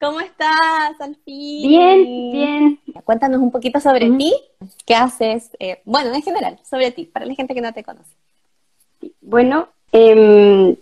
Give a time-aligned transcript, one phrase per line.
[0.00, 2.80] ¿Cómo estás, al Bien, bien.
[3.04, 4.34] Cuéntanos un poquito sobre ti,
[4.86, 8.10] qué haces, eh, bueno, en general, sobre ti, para la gente que no te conoce.
[9.20, 10.74] Bueno, em,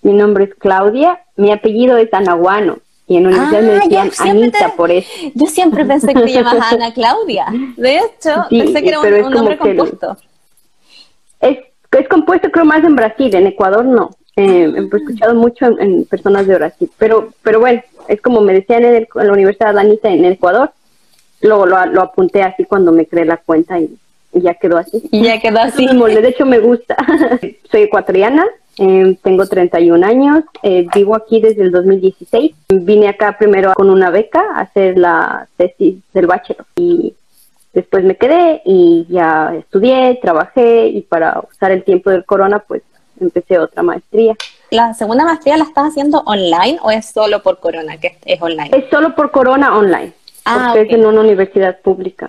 [0.00, 4.72] mi nombre es Claudia, mi apellido es Anahuano y en universidad me ah, decían Anita
[4.74, 5.10] por eso.
[5.34, 9.58] Yo siempre pensé que te llamabas Ana Claudia, de hecho, pensé que era un, nombre
[9.58, 10.16] compuesto.
[11.40, 11.58] es,
[11.90, 14.08] es compuesto creo más en Brasil, en Ecuador no.
[14.36, 18.84] Eh, he escuchado mucho en, personas de Brasil, pero, pero bueno, es como me decían
[18.84, 20.72] en, la Universidad de Anita en Ecuador,
[21.42, 23.98] luego lo, lo, apunté así cuando me creé la cuenta y,
[24.34, 25.06] ya quedó así.
[25.10, 25.86] Y ya quedó así.
[25.86, 26.96] de hecho me gusta.
[27.70, 28.46] Soy ecuatoriana,
[28.78, 32.52] eh, tengo 31 años, eh, vivo aquí desde el 2016.
[32.70, 37.14] Vine acá primero con una beca a hacer la tesis del bachelor y
[37.74, 42.82] después me quedé y ya estudié, trabajé y para usar el tiempo del corona pues
[43.20, 44.34] empecé otra maestría.
[44.70, 48.70] ¿La segunda maestría la estás haciendo online o es solo por corona, que es online?
[48.72, 50.12] Es solo por corona online.
[50.44, 52.28] Ah, porque es en una universidad pública.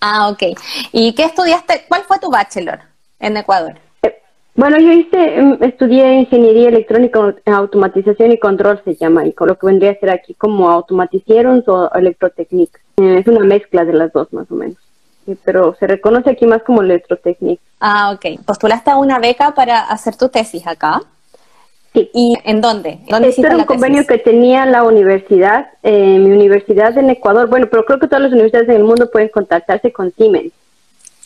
[0.00, 0.58] Ah, ok.
[0.92, 1.84] ¿Y qué estudiaste?
[1.88, 2.80] ¿Cuál fue tu bachelor
[3.18, 3.74] en Ecuador?
[4.02, 4.22] Eh,
[4.54, 9.58] bueno, yo hice, em, estudié ingeniería electrónica, automatización y control se llama, y con lo
[9.58, 12.78] que vendría a ser aquí como automaticieron o electrotecnica.
[12.98, 14.76] Eh, es una mezcla de las dos más o menos
[15.44, 17.62] pero se reconoce aquí más como electrotécnica.
[17.80, 18.44] Ah, ok.
[18.44, 21.02] ¿Postulaste a una beca para hacer tu tesis acá?
[21.92, 22.10] Sí.
[22.14, 23.00] ¿Y en dónde?
[23.08, 27.66] ¿Dónde este era un convenio que tenía la universidad, eh, mi universidad en Ecuador, bueno,
[27.70, 30.52] pero creo que todas las universidades en el mundo pueden contactarse con Siemens.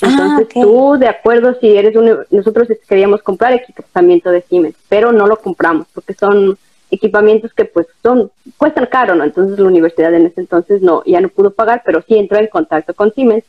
[0.03, 5.13] Ah, Entonces tú, de acuerdo, si eres un, nosotros queríamos comprar equipamiento de Siemens, pero
[5.13, 6.59] no lo compramos porque son
[6.91, 9.25] equipamientos que pues son cuestan caro, ¿no?
[9.25, 12.47] Entonces la universidad en ese entonces no ya no pudo pagar, pero sí entró en
[12.49, 13.45] contacto con Siemens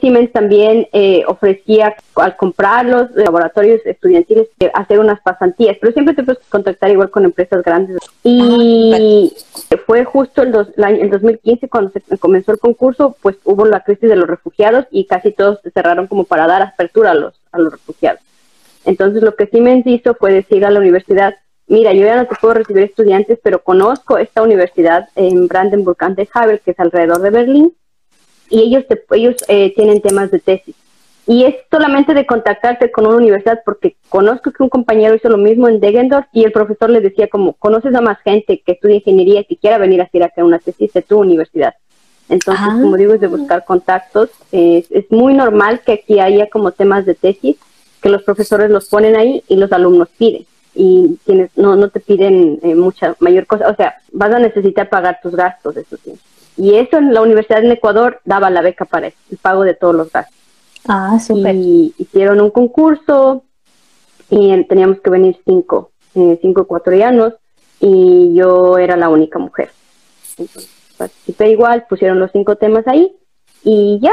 [0.00, 6.14] Siemens también eh, ofrecía al comprar los laboratorios estudiantiles eh, hacer unas pasantías, pero siempre
[6.14, 7.98] te puedes contactar igual con empresas grandes.
[8.24, 9.32] Y
[9.86, 14.08] fue justo el, dos, el 2015 cuando se comenzó el concurso, pues hubo la crisis
[14.08, 17.58] de los refugiados y casi todos se cerraron como para dar apertura a los, a
[17.58, 18.20] los refugiados.
[18.84, 22.36] Entonces lo que Siemens hizo fue decir a la universidad, mira, yo ya no te
[22.40, 27.20] puedo recibir estudiantes, pero conozco esta universidad en Brandenburg an der Havel, que es alrededor
[27.20, 27.74] de Berlín,
[28.50, 30.74] y ellos, ellos eh, tienen temas de tesis.
[31.28, 35.38] Y es solamente de contactarte con una universidad porque conozco que un compañero hizo lo
[35.38, 38.96] mismo en Degendorf y el profesor le decía como, conoces a más gente que estudia
[38.96, 41.74] ingeniería que quiera venir a hacer acá una tesis de tu universidad.
[42.28, 42.78] Entonces, ah.
[42.80, 44.30] como digo, es de buscar contactos.
[44.52, 47.56] Es, es muy normal que aquí haya como temas de tesis
[48.00, 50.46] que los profesores los ponen ahí y los alumnos piden.
[50.74, 53.68] Y tienes, no, no te piden eh, mucha mayor cosa.
[53.68, 56.12] O sea, vas a necesitar pagar tus gastos, eso sí.
[56.56, 59.94] Y eso en la universidad en Ecuador daba la beca para el pago de todos
[59.94, 60.34] los gastos.
[60.88, 61.54] Ah, súper.
[61.54, 63.44] Y hicieron un concurso
[64.30, 67.34] y teníamos que venir cinco, eh, cinco ecuatorianos
[67.80, 69.70] y yo era la única mujer.
[70.38, 73.14] Entonces, participé igual, pusieron los cinco temas ahí
[73.62, 74.12] y ya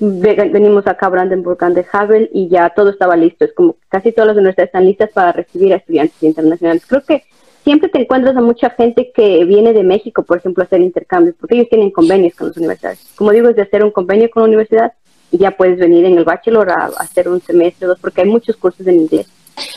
[0.00, 3.44] venimos acá a Brandenburg de Havel y ya todo estaba listo.
[3.44, 6.84] Es como casi todas las universidades están listas para recibir a estudiantes internacionales.
[6.86, 7.24] Creo que
[7.70, 11.36] siempre te encuentras a mucha gente que viene de México, por ejemplo, a hacer intercambios,
[11.38, 12.98] porque ellos tienen convenios con las universidades.
[13.14, 14.92] Como digo, es de hacer un convenio con la universidad
[15.30, 18.28] y ya puedes venir en el bachelor a, hacer un semestre o dos, porque hay
[18.28, 19.28] muchos cursos en inglés.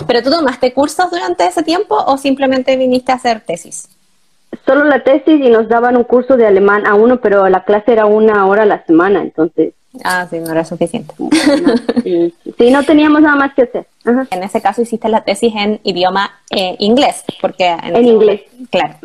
[0.08, 3.88] ¿Pero tú tomaste cursos durante ese tiempo o simplemente viniste a hacer tesis?
[4.66, 7.92] Solo la tesis y nos daban un curso de alemán a uno, pero la clase
[7.92, 11.14] era una hora a la semana, entonces Ah, sí, no era suficiente.
[12.04, 13.86] sí, no teníamos nada más que hacer.
[14.32, 18.42] En ese caso hiciste la tesis en idioma eh, inglés, porque en, inglés.
[18.72, 18.98] Claro.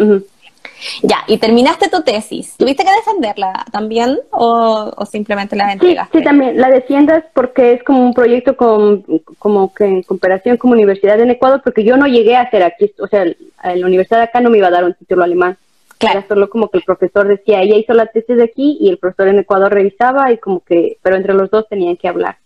[1.03, 2.56] Ya, y terminaste tu tesis.
[2.56, 6.19] ¿Tuviste que defenderla también o, simplemente la entregaste?
[6.19, 9.05] Sí, también la defiendas porque es como un proyecto con,
[9.38, 12.93] como que en cooperación con universidad en Ecuador, porque yo no llegué a hacer aquí,
[12.99, 15.56] o sea, la universidad acá no me iba a dar un título alemán.
[15.99, 16.25] Claro.
[16.29, 19.29] solo como que el profesor decía, ella hizo la tesis de aquí y el profesor
[19.29, 22.39] en Ecuador revisaba y como que, pero entre los dos tenían que hablar.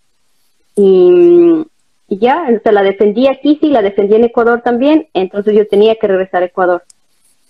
[0.75, 1.67] Y,
[2.09, 5.97] ya, o sea, la defendí aquí, sí, la defendí en Ecuador también, entonces yo tenía
[5.97, 6.83] que regresar a Ecuador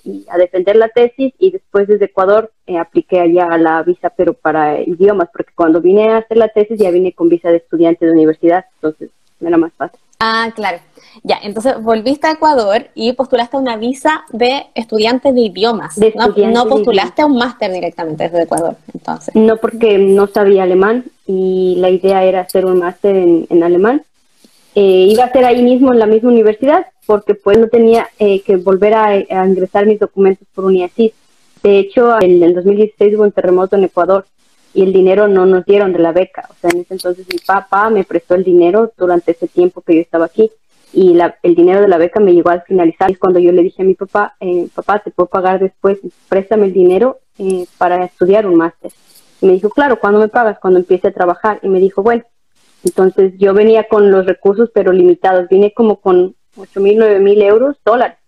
[0.05, 4.11] y a defender la tesis y después desde Ecuador eh, apliqué allá a la visa,
[4.11, 7.59] pero para idiomas, porque cuando vine a hacer la tesis ya vine con visa de
[7.59, 9.11] estudiante de universidad, entonces
[9.41, 10.01] era más fácil.
[10.25, 10.79] Ah, claro.
[11.25, 15.99] Ya, entonces volviste a Ecuador y postulaste una visa de estudiante de idiomas.
[15.99, 19.35] no, postulaste a un máster directamente desde Ecuador, entonces.
[19.35, 24.03] No, porque no sabía alemán y la idea era hacer un máster en, alemán.
[24.77, 28.41] Eh, iba a ser ahí mismo en la misma universidad porque pues no tenía eh,
[28.43, 31.13] que volver a, ingresar mis documentos por UNIACIS.
[31.65, 34.25] De hecho, en el 2016 hubo un terremoto en Ecuador
[34.75, 36.49] y el dinero no nos dieron de la beca.
[36.51, 39.97] O sea, en ese entonces mi papá me prestó el dinero durante ese tiempo que
[39.97, 40.51] yo estaba aquí
[40.93, 43.11] y la, el dinero de la beca me llegó al finalizar.
[43.11, 45.99] Es cuando yo le dije a mi papá, eh, papá, te puedo pagar después,
[46.29, 48.93] préstame el dinero eh, para estudiar un máster.
[49.41, 50.59] Y me dijo, claro, ¿cuándo me pagas?
[50.59, 51.59] Cuando empiece a trabajar.
[51.63, 52.23] Y me dijo, bueno,
[52.85, 55.49] entonces yo venía con los recursos, pero limitados.
[55.49, 58.19] Vine como con ocho mil, nueve mil euros, dólares,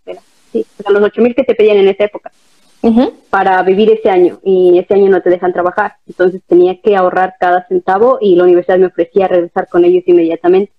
[0.50, 2.32] sí, o sea, los ocho mil que te pedían en esa época.
[3.31, 5.96] Para vivir ese año y ese año no te dejan trabajar.
[6.06, 10.72] Entonces tenía que ahorrar cada centavo y la universidad me ofrecía regresar con ellos inmediatamente.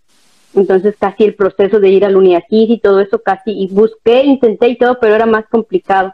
[0.54, 4.70] Entonces casi el proceso de ir al UNIACID y todo eso casi, y busqué, intenté
[4.70, 6.14] y todo, pero era más complicado.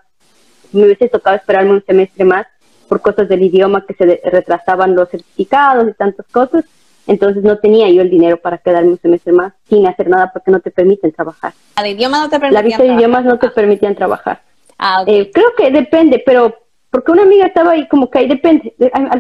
[0.72, 2.48] Me hubiese tocado esperarme un semestre más
[2.88, 6.66] por cosas del idioma que se retrasaban los certificados y tantas cosas.
[7.08, 10.52] Entonces no tenía yo el dinero para quedarme un semestre más sin hacer nada porque
[10.52, 11.54] no te permiten trabajar.
[11.76, 14.42] ¿La de idiomas no te permitían La visa de idiomas no te permitían trabajar.
[14.84, 16.56] Ah, eh, creo que depende, pero
[16.90, 18.74] porque una amiga estaba ahí como que ahí depende.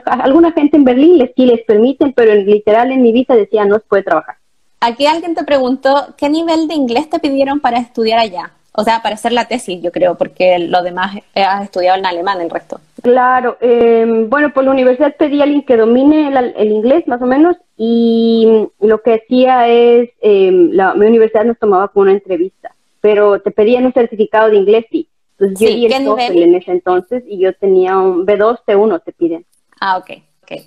[0.03, 3.63] alguna gente en Berlín les, sí les permiten, pero en, literal en mi visa decía
[3.63, 4.35] no se puede trabajar.
[4.79, 8.51] Aquí alguien te preguntó, ¿qué nivel de inglés te pidieron para estudiar allá?
[8.73, 12.41] O sea, para hacer la tesis, yo creo, porque lo demás has estudiado en alemán,
[12.41, 12.79] el resto.
[13.03, 17.25] Claro, eh, bueno, pues la universidad pedía a alguien que domine el, inglés, más o
[17.27, 22.73] menos, y lo que hacía es, em, la, mi universidad nos tomaba como una entrevista,
[23.01, 25.07] pero te pedían un certificado de inglés, sí.
[25.41, 29.11] Entonces yo di el TOEFL en ese entonces y yo tenía un B2, T1, te
[29.11, 29.45] piden.
[29.79, 30.21] Ah, ok.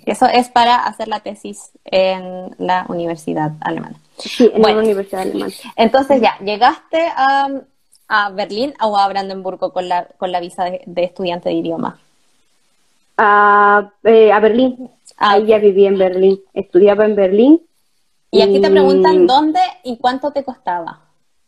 [0.05, 3.95] Eso es para hacer la tesis en la universidad alemana.
[4.17, 5.53] Sí, en la universidad alemana.
[5.75, 7.49] Entonces ya, llegaste a,
[8.07, 11.99] a, Berlín o a Brandenburgo con la, con la visa de, estudiante de idioma.
[13.17, 14.89] A, eh, a Berlín.
[15.17, 16.41] Ah, Ahí ya viví en Berlín.
[16.53, 17.61] Estudiaba en Berlín.
[18.31, 21.04] Y aquí te preguntan dónde y cuánto te costaba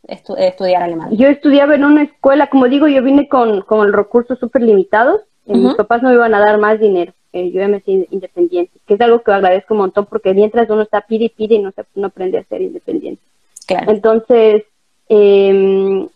[0.08, 1.16] estudiar alemán.
[1.16, 5.20] Yo estudiaba en una escuela, como digo, yo vine con, con recursos súper limitados.
[5.46, 8.94] Mis papás no me iban a dar más dinero yo ya me sido independiente, que
[8.94, 11.72] es algo que agradezco un montón porque mientras uno está pide y pide y no,
[11.72, 13.22] se, no aprende a ser independiente.
[13.68, 14.64] Entonces,
[15.08, 16.06] eh,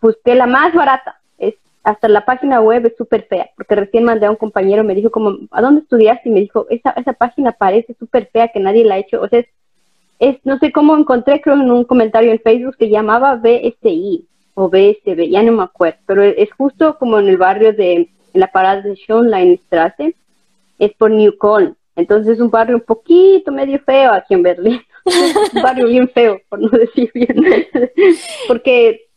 [0.00, 4.26] busqué la más barata, es hasta la página web es súper fea, porque recién mandé
[4.26, 6.28] a un compañero, me dijo como, ¿a dónde estudiaste?
[6.28, 9.28] Y me dijo, esa, esa página parece súper fea que nadie la ha hecho, o
[9.28, 9.46] sea, es,
[10.44, 15.30] no sé cómo encontré, creo en un comentario en Facebook que llamaba BSI o BSB,
[15.30, 18.82] ya no me acuerdo, pero es justo como en el barrio de en la parada
[18.82, 20.14] de Schönleinstraße,
[20.78, 21.34] es por New.
[21.96, 24.80] Entonces es un barrio un poquito medio feo aquí en Berlín.
[25.54, 27.34] un barrio bien feo, por no decir bien.
[28.48, 29.08] Porque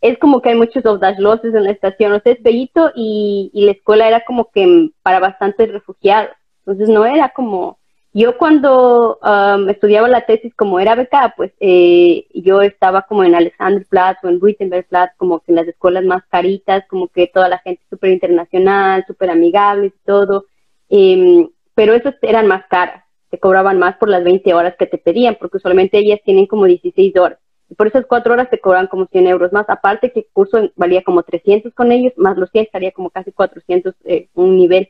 [0.00, 2.12] es como que hay muchos obdachloses en la estación.
[2.12, 6.30] O sea, es bellito y, y la escuela era como que para bastantes refugiados.
[6.60, 7.78] Entonces no era como
[8.16, 13.34] yo cuando um, estudiaba la tesis, como era becada, pues eh, yo estaba como en
[13.34, 17.58] Alexanderplatz o en Wittenbergplatz, como que en las escuelas más caritas, como que toda la
[17.58, 20.46] gente súper internacional, súper amigable y todo.
[20.88, 24.98] Em, pero esas eran más caras, te cobraban más por las 20 horas que te
[24.98, 27.40] pedían, porque usualmente ellas tienen como 16 horas.
[27.68, 29.68] Y por esas cuatro horas te cobran como 100 euros más.
[29.68, 33.32] Aparte que el curso valía como 300 con ellos, más los 100 estaría como casi
[33.32, 34.88] 400 eh, un nivel.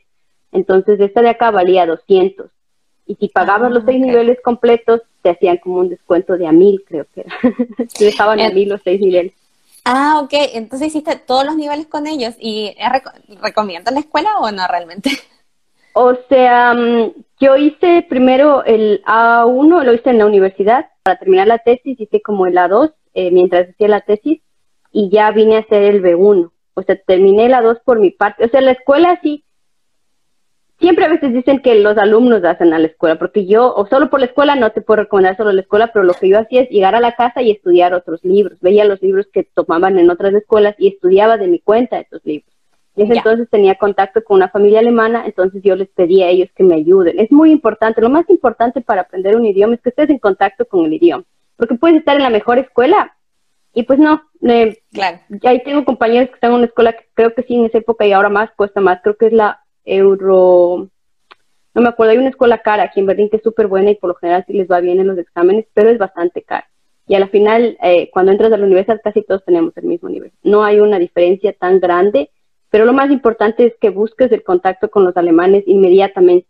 [0.51, 2.51] Entonces esta de acá valía 200
[3.07, 6.51] y si pagabas los seis ah, niveles completos, te hacían como un descuento de a
[6.51, 7.31] mil, creo que era.
[7.97, 9.33] te dejaban a mil los seis niveles.
[9.85, 10.33] Ah, ok.
[10.53, 12.33] Entonces hiciste todos los niveles con ellos.
[12.39, 12.75] ¿Y
[13.41, 15.11] recomiendas la escuela o no realmente?
[15.93, 20.87] O sea, mm, yo hice primero el A1, lo hice en la universidad.
[21.03, 24.41] Para terminar la tesis hice como el A2 eh, mientras hacía la tesis
[24.91, 26.51] y ya vine a hacer el B1.
[26.73, 28.43] O sea, terminé el A2 por mi parte.
[28.43, 29.44] O sea, la escuela sí
[30.79, 34.09] siempre a veces dicen que los alumnos hacen a la escuela, porque yo, o solo
[34.09, 36.61] por la escuela, no te puedo recomendar solo la escuela, pero lo que yo hacía
[36.61, 38.59] es llegar a la casa y estudiar otros libros.
[38.61, 42.51] Veía los libros que tomaban en otras escuelas y estudiaba de mi cuenta esos libros.
[42.97, 46.63] Y entonces tenía contacto con una familia alemana, entonces yo les pedía a ellos que
[46.63, 47.19] me ayuden.
[47.19, 50.65] Es muy importante, lo más importante para aprender un idioma es que estés en contacto
[50.65, 51.25] con el idioma,
[51.57, 53.13] porque puedes estar en la mejor escuela
[53.73, 55.19] y pues no, eh, claro.
[55.43, 58.07] ahí tengo compañeros que están en una escuela que creo que sí en esa época
[58.07, 60.89] y ahora más cuesta más, creo que es la euro,
[61.73, 63.95] no me acuerdo, hay una escuela cara aquí en Berlín que es súper buena y
[63.95, 66.67] por lo general sí les va bien en los exámenes, pero es bastante cara.
[67.07, 70.09] Y a la final, eh, cuando entras a la universidad, casi todos tenemos el mismo
[70.09, 70.31] nivel.
[70.41, 72.31] No hay una diferencia tan grande,
[72.69, 76.47] pero lo más importante es que busques el contacto con los alemanes inmediatamente.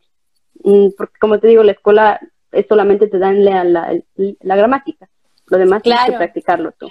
[0.64, 2.20] Mm, porque, como te digo, la escuela
[2.52, 5.10] es solamente te dan la, la, gramática.
[5.48, 6.90] Lo demás tienes que practicarlo tú.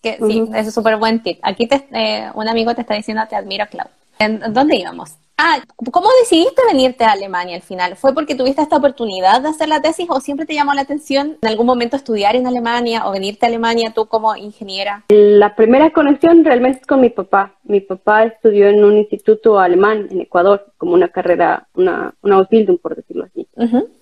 [0.00, 1.38] que, Sí, eso es súper buen tip.
[1.42, 3.88] Aquí te, eh, un amigo te está diciendo, te admiro, Clau.
[4.18, 5.16] ¿En dónde íbamos?
[5.38, 5.58] Ah,
[5.92, 7.96] ¿cómo decidiste venirte a Alemania al final?
[7.96, 11.36] ¿Fue porque tuviste esta oportunidad de hacer la tesis o siempre te llamó la atención
[11.42, 15.04] en algún momento estudiar en Alemania o venirte a Alemania tú como ingeniera?
[15.10, 17.52] La primera conexión realmente es con mi papá.
[17.64, 22.78] Mi papá estudió en un instituto alemán en Ecuador, como una carrera, una, una Ausbildung,
[22.78, 23.46] por decirlo así.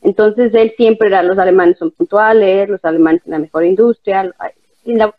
[0.03, 4.33] Entonces él siempre era, los alemanes son puntuales, los alemanes en la mejor industria.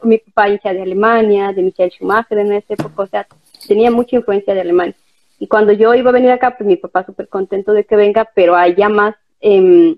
[0.04, 3.28] mi papá hija de Alemania, de Michael Schumacher en esa época, o sea,
[3.68, 4.96] tenía mucha influencia de Alemania.
[5.40, 8.30] Y cuando yo iba a venir acá, pues mi papá súper contento de que venga,
[8.34, 9.98] pero allá más, eh,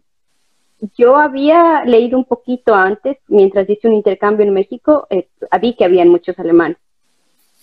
[0.97, 5.27] yo había leído un poquito antes, mientras hice un intercambio en México, eh,
[5.61, 6.77] vi que habían muchos alemanes.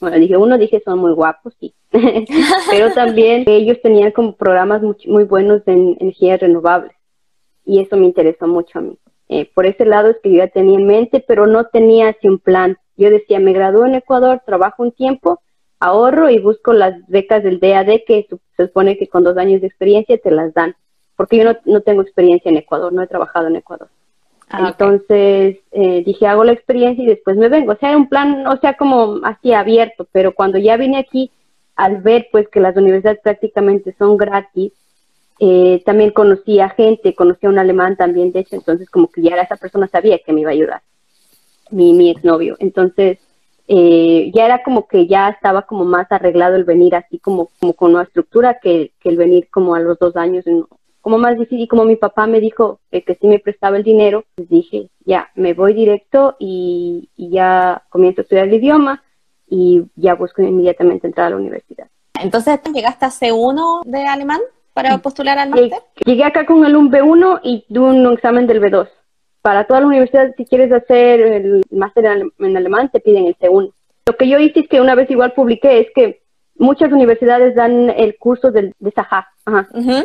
[0.00, 1.75] Bueno, dije, uno dije, son muy guapos, sí.
[2.71, 6.93] pero también ellos tenían como programas muy, muy buenos en energías renovables.
[7.64, 8.99] Y eso me interesó mucho a mí.
[9.28, 12.28] Eh, por ese lado es que yo ya tenía en mente, pero no tenía así
[12.28, 12.76] un plan.
[12.97, 15.40] Yo decía, me gradué en Ecuador, trabajo un tiempo
[15.85, 18.26] ahorro y busco las becas del DAD que
[18.57, 20.75] se supone que con dos años de experiencia te las dan,
[21.14, 23.88] porque yo no, tengo experiencia en Ecuador, no he trabajado en Ecuador.
[24.49, 27.73] Ah, Entonces eh, dije, hago la experiencia y después me vengo.
[27.73, 31.31] O sea, era un plan, o sea, como así abierto, pero cuando ya vine aquí,
[31.76, 34.73] al ver pues que las universidades prácticamente son gratis,
[35.41, 39.21] eh, también conocí a gente, conocí a un alemán también, de hecho, entonces como que
[39.21, 40.83] ya esa persona sabía que me iba a ayudar,
[41.71, 42.57] mi, mi exnovio.
[42.59, 43.19] Entonces
[43.66, 47.73] eh, ya era como que ya estaba como más arreglado el venir así como, como
[47.73, 50.44] con una estructura que, el venir como a los dos años,
[51.00, 51.61] como más difícil.
[51.61, 54.90] Y como mi papá me dijo que, que sí me prestaba el dinero, pues dije,
[55.04, 59.02] ya, me voy directo y, ya comienzo a estudiar el idioma
[59.49, 61.88] y ya busco inmediatamente entrar a la universidad.
[62.21, 64.40] Entonces, ¿llegaste a C1 de alemán
[64.73, 65.83] para postular al máster?
[66.04, 68.88] Llegué acá con el un B1 y tuve un examen del B2
[69.45, 72.07] para todas las universidades, si quieres hacer el máster
[72.39, 73.75] en, alemán, te piden el C1.
[74.07, 76.23] Lo que yo hice es que una vez igual publiqué es que
[76.57, 79.29] muchas universidades dan el curso del, de Saha.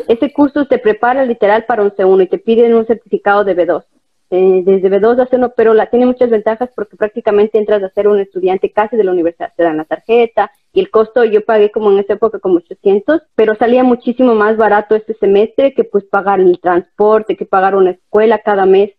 [0.08, 3.84] Ese curso te prepara literal para un C1 y te piden un certificado de B2.
[4.32, 8.08] Eh, desde B2 a C1, pero la, tiene muchas ventajas porque prácticamente entras a ser
[8.08, 9.54] un estudiante casi de la universidad.
[9.56, 13.22] Te dan la tarjeta y el costo yo pagué como en esa época como 800,
[13.34, 17.92] pero salía muchísimo más barato este semestre que pues pagar el transporte, que pagar una
[17.92, 18.90] escuela cada mes.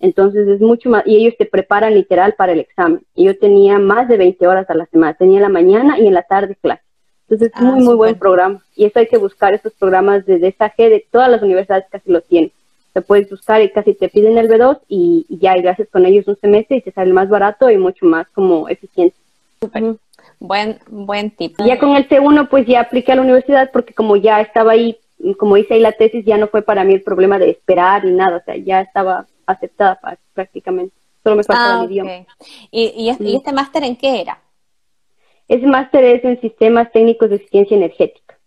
[0.00, 3.00] Entonces es mucho más, y ellos te preparan literal para el examen.
[3.14, 6.14] Y yo tenía más de 20 horas a la semana, tenía la mañana y en
[6.14, 6.82] la tarde clase.
[7.28, 8.62] Entonces es ah, muy, muy buen programa.
[8.76, 12.20] Y eso hay que buscar estos programas de DSAG, de todas las universidades casi lo
[12.20, 12.52] tienen.
[12.92, 16.26] Te puedes buscar y casi te piden el B2 y, ya, y haces con ellos
[16.26, 19.16] un semestre y te sale más barato y mucho más como eficiente.
[20.40, 21.56] Buen, buen tip.
[21.64, 24.96] Ya con el C1 pues ya apliqué a la universidad porque como ya estaba ahí,
[25.36, 28.12] como hice ahí la tesis, ya no fue para mí el problema de esperar y
[28.12, 29.98] nada, o sea, ya estaba aceptada
[30.34, 30.94] prácticamente.
[31.22, 32.10] Solo me faltaba ah, el idioma.
[32.70, 34.38] ¿Y, este máster en qué era?
[35.48, 38.38] Ese máster es en sistemas técnicos de eficiencia energética.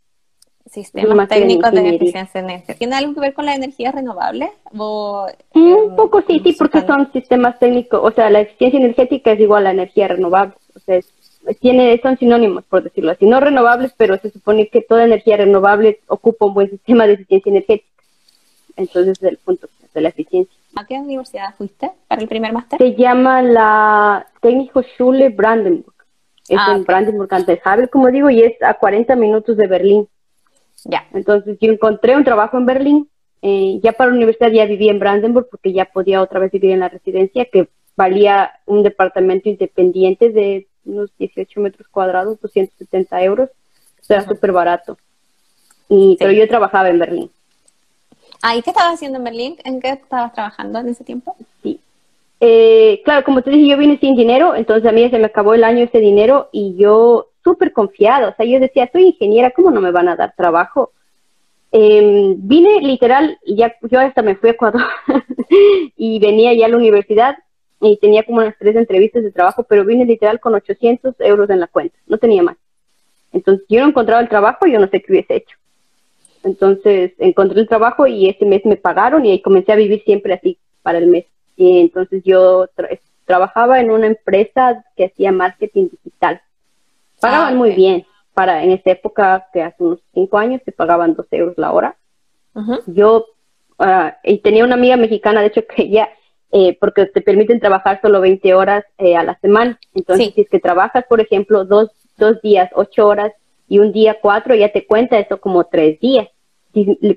[0.70, 2.76] Sistemas técnicos de eficiencia energética.
[2.76, 4.52] ¿Tiene algo que ver con la energía renovable?
[4.72, 9.40] un em, poco sí, sí, porque son sistemas técnicos, o sea, la eficiencia energética es
[9.40, 11.02] igual a la energía renovable, o sea,
[11.60, 16.00] tiene, son sinónimos, por decirlo así, no renovables, pero se supone que toda energía renovable
[16.08, 17.90] ocupa un buen sistema de eficiencia energética.
[18.78, 20.61] Entonces, es el punto de la eficiencia.
[20.76, 22.80] ¿A qué universidad fuiste para el primer máster?
[22.80, 25.94] Se llama la Técnico Schule Brandenburg.
[26.48, 30.08] Es ah, en Brandenburg, antes Havel, como digo, y es a 40 minutos de Berlín.
[30.86, 31.08] Ya.
[31.14, 33.10] Entonces yo encontré un trabajo en Berlín.
[33.42, 36.72] Eh, ya para la universidad ya vivía en Brandenburg porque ya podía otra vez vivir
[36.72, 43.50] en la residencia, que valía un departamento independiente de unos 18 metros cuadrados, 270 euros.
[44.00, 44.98] O sea, súper barato.
[45.90, 47.32] Y, Pero yo trabajaba en Berlín.
[48.42, 49.58] Ah, ¿y qué estabas haciendo en Berlín?
[49.64, 51.36] ¿En qué estabas trabajando en ese tiempo?
[51.62, 51.80] Sí.
[52.40, 55.54] Eh, claro, como te dije, yo vine sin dinero, entonces a mí se me acabó
[55.54, 59.70] el año ese dinero y yo súper confiado, o sea, yo decía, soy ingeniera, ¿cómo
[59.70, 60.92] no me van a dar trabajo?
[61.72, 64.82] Em, vine literal, y ya yo hasta me fui a Ecuador
[65.96, 67.38] y venía ya a la universidad
[67.80, 71.60] y tenía como unas tres entrevistas de trabajo, pero vine literal con 800 euros en
[71.60, 72.58] la cuenta, no tenía más.
[73.34, 75.58] Entonces yo no encontraba el trabajo, yo no sé qué hubiese hecho.
[76.44, 80.34] Entonces encontré el trabajo y ese mes me pagaron y ahí comencé a vivir siempre
[80.34, 81.26] así para el mes.
[81.56, 82.68] Y entonces yo
[83.26, 86.42] trabajaba en una empresa que hacía marketing digital.
[87.20, 88.06] Pagaban ah, muy bien.
[88.34, 91.96] Para en esa época, que hace unos cinco años, te pagaban dos euros la hora.
[92.88, 93.26] Yo
[93.78, 96.10] uh, y tenía una amiga mexicana, de hecho, que ella,
[96.52, 99.80] eh, porque te permiten trabajar solo 20 horas eh, a la semana.
[99.94, 103.32] Entonces, si es que trabajas, por ejemplo, dos, dos días, ocho horas,
[103.72, 106.28] y un día cuatro ya te cuenta eso como tres días.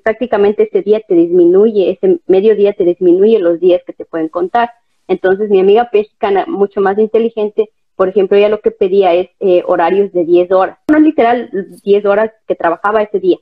[0.04, 4.28] prácticamente ese día te disminuye, ese medio día te disminuye los días que te pueden
[4.28, 4.70] contar.
[5.08, 9.64] Entonces mi amiga mexicana, mucho más inteligente, por ejemplo, ella lo que pedía es eh,
[9.66, 11.50] horarios de 10 horas, no literal
[11.82, 13.38] 10 horas que trabajaba ese día,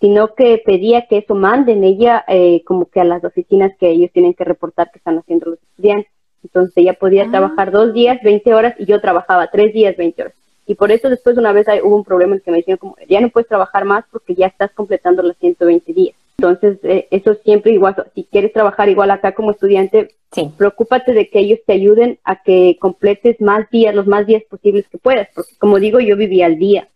[0.00, 4.12] sino que pedía que eso manden ella eh, como que a las oficinas que ellos
[4.12, 6.12] tienen que reportar que están haciendo los estudiantes.
[6.44, 7.30] Entonces ella podía ah.
[7.32, 10.43] trabajar dos días, 20 horas, y yo trabajaba tres días, 20 horas.
[10.66, 13.20] Y por eso después una vez hubo un problema en que me dijeron como, ya
[13.20, 16.16] no puedes trabajar más porque ya estás completando los 120 días.
[16.38, 20.50] Entonces, eh, eso siempre igual, si quieres trabajar igual acá como estudiante, sí.
[20.56, 24.86] preocúpate de que ellos te ayuden a que completes más días, los más días posibles
[24.88, 26.88] que puedas, porque como digo, yo vivía al día.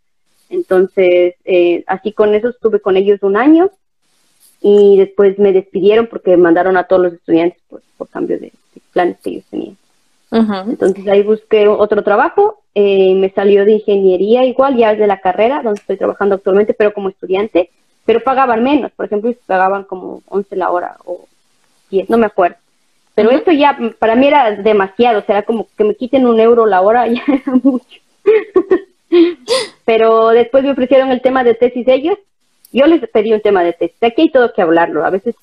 [0.50, 3.70] Entonces, eh, así con eso estuve con ellos un año
[4.60, 8.52] y después me despidieron porque mandaron a todos los estudiantes por, cambio de,
[8.92, 9.76] planes que ellos tenían.
[10.30, 15.62] Entonces ahí busqué otro trabajo, eh, me salió de ingeniería igual, ya de la carrera,
[15.64, 17.70] donde estoy trabajando actualmente, pero como estudiante,
[18.04, 21.26] pero pagaban menos, por ejemplo, pagaban como 11 la hora o
[21.90, 22.56] 10, no me acuerdo.
[23.16, 26.66] Pero esto ya para mí era demasiado, o sea, como que me quiten un euro
[26.66, 27.99] la hora, ya era mucho.
[29.85, 32.16] pero después me ofrecieron el tema de tesis ellos,
[32.70, 35.35] yo les pedí un tema de tesis, aquí hay todo que hablarlo, a veces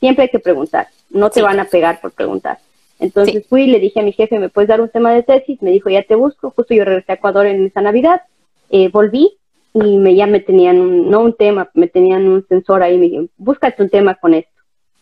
[0.00, 2.58] siempre hay que preguntar, no te van a pegar por preguntar.
[3.00, 5.60] Entonces fui y le dije a mi jefe, ¿me puedes dar un tema de tesis?
[5.62, 6.50] Me dijo, ya te busco.
[6.50, 8.20] Justo yo regresé a Ecuador en esa Navidad.
[8.68, 9.32] Eh, volví
[9.72, 12.98] y me, ya me tenían, un, no un tema, me tenían un sensor ahí.
[12.98, 14.52] Me dijeron, búscate un tema con esto.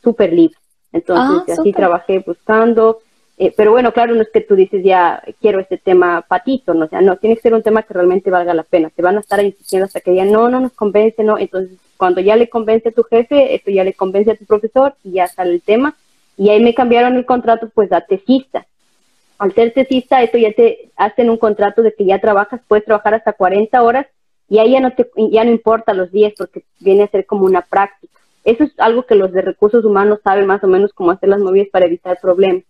[0.02, 0.56] Súper libre.
[0.92, 3.00] Entonces ah, así trabajé buscando.
[3.36, 6.86] Eh, pero bueno, claro, no es que tú dices ya quiero este tema patito, ¿no?
[6.86, 8.90] O sea, no, tiene que ser un tema que realmente valga la pena.
[8.90, 11.36] Te van a estar insistiendo hasta que digan, no, no nos convence, no.
[11.36, 14.94] Entonces, cuando ya le convence a tu jefe, esto ya le convence a tu profesor
[15.02, 15.96] y ya sale el tema
[16.38, 18.66] y ahí me cambiaron el contrato pues a tesista.
[19.38, 23.14] Al ser tesista, esto ya te hacen un contrato de que ya trabajas, puedes trabajar
[23.14, 24.06] hasta 40 horas
[24.48, 27.44] y ahí ya no, te, ya no importa los días porque viene a ser como
[27.44, 28.18] una práctica.
[28.44, 31.40] Eso es algo que los de recursos humanos saben más o menos cómo hacer las
[31.40, 32.62] movidas para evitar problemas.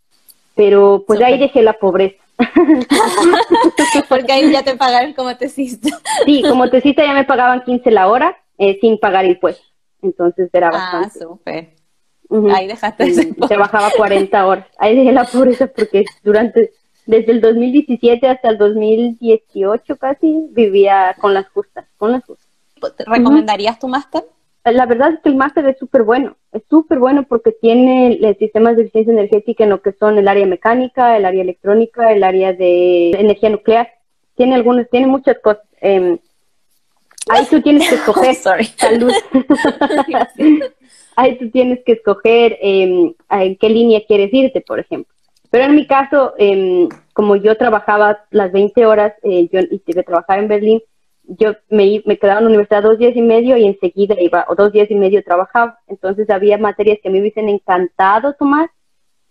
[0.57, 2.17] Pero pues ahí dejé la pobreza.
[4.09, 5.89] porque ahí ya te pagaron como tesista.
[6.25, 9.73] sí, como tesista ya me pagaban 15 la hora eh, sin pagar impuestos.
[10.03, 11.19] Entonces era ah, bastante.
[11.21, 11.78] Ah, súper.
[12.31, 14.67] Ahí dejaste Se bajaba 40 horas.
[14.79, 16.73] Ahí dejé la pobreza porque durante,
[17.07, 22.47] desde el 2017 hasta el 2018 casi, vivía con las justas, con las justas.
[23.07, 24.25] ¿Recomendarías tu máster?
[24.65, 28.77] La verdad es que el máster es súper bueno, es súper bueno porque tiene sistemas
[28.77, 32.53] de eficiencia energética en lo que son el área mecánica, el área electrónica, el área
[32.53, 33.89] de energía nuclear.
[34.37, 35.63] Tiene algunos, tiene muchas cosas.
[35.81, 36.19] Eh,
[37.31, 38.35] ahí tú tienes que escoger.
[38.35, 39.13] Salud.
[41.19, 45.13] ahí tú tienes que escoger em, en qué línea quieres irte, por ejemplo.
[45.51, 50.39] Pero en mi caso, em, como yo trabajaba las 20 horas, eh, yo y trabajaba
[50.39, 50.81] en Berlín,
[51.25, 54.55] yo me, me quedaba en la universidad dos días y medio y enseguida iba, o
[54.55, 55.81] dos días y medio trabajaba.
[55.89, 58.71] Entonces había materias que me hubiesen encantado tomar,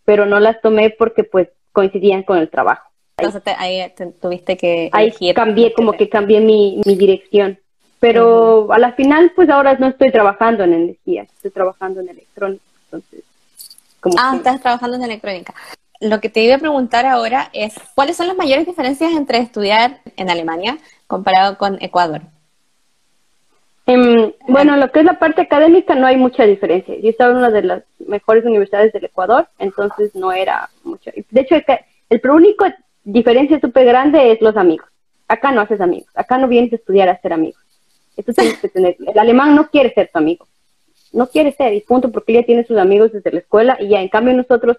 [0.03, 2.89] pero no las tomé porque pues coincidían con el trabajo.
[3.17, 3.81] Entonces ahí
[4.21, 4.89] tuviste que...
[4.91, 7.57] Ahí cambié, como que cambié mi, mi dirección.
[7.99, 12.63] Pero a la final, pues ahora no estoy trabajando en energía, estoy trabajando en electrónica.
[12.85, 13.23] Entonces,
[14.19, 15.53] ah, estás trabajando en electrónica.
[15.99, 20.01] Lo que te iba a preguntar ahora es, ¿cuáles son las mayores diferencias entre estudiar
[20.15, 22.21] en Alemania comparado con Ecuador?
[23.87, 26.93] Em, bueno, lo que es la parte académica no hay mucha diferencia.
[26.99, 31.09] Yo estaba en una de las mejores universidades del Ecuador, entonces no era mucho.
[31.31, 31.55] De hecho,
[32.09, 32.65] el único
[33.05, 34.87] diferencia súper grande es los amigos.
[35.29, 37.61] Acá no haces amigos, acá no vienes a estudiar a ser amigos.
[38.17, 38.97] Eso tienes que tener.
[38.99, 40.47] El alemán no quiere ser tu amigo.
[41.13, 44.01] No quiere ser, y punto, porque ya tiene sus amigos desde la escuela y ya
[44.01, 44.77] en cambio nosotros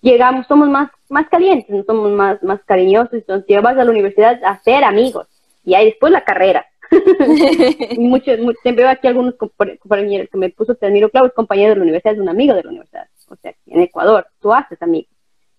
[0.00, 4.60] llegamos, somos más, más calientes, somos más, más cariñosos, entonces llevas a la universidad a
[4.62, 5.28] ser amigos
[5.64, 6.66] y ahí después la carrera.
[7.98, 11.82] muchos, veo aquí algunos compañeros que me puso, te admiro, claro, es compañero de la
[11.82, 13.06] universidad, es un amigo de la universidad.
[13.28, 15.10] O sea, en Ecuador, tú haces amigos.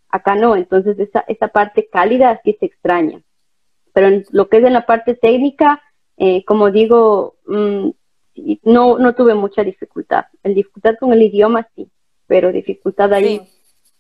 [0.10, 3.22] Acá no, entonces esa, esa parte cálida sí se extraña.
[3.94, 5.84] Pero en lo que es en la parte técnica,
[6.22, 7.90] eh, como digo, mm,
[8.64, 10.26] no, no tuve mucha dificultad.
[10.44, 11.90] El dificultad con el idioma sí,
[12.28, 13.42] pero dificultad ahí.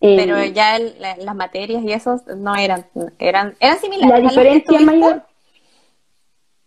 [0.01, 2.86] pero ya las materias y esos no eran,
[3.19, 4.10] eran, eran similares.
[4.10, 5.23] La diferencia mayor.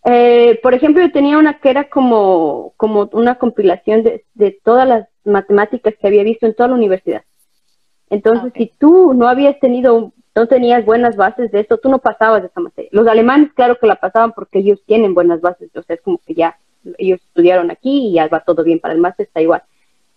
[0.05, 4.88] Eh, por ejemplo, yo tenía una que era como, como una compilación de, de todas
[4.88, 7.25] las matemáticas que había visto en toda la universidad.
[8.09, 12.42] Entonces, si tú no habías tenido no tenías buenas bases de esto, tú no pasabas
[12.42, 12.90] de esa materia.
[12.92, 16.18] Los alemanes, claro que la pasaban porque ellos tienen buenas bases, o sea, es como
[16.27, 16.59] que ya
[16.99, 19.62] ellos estudiaron aquí y ya va todo bien para el máster, está igual.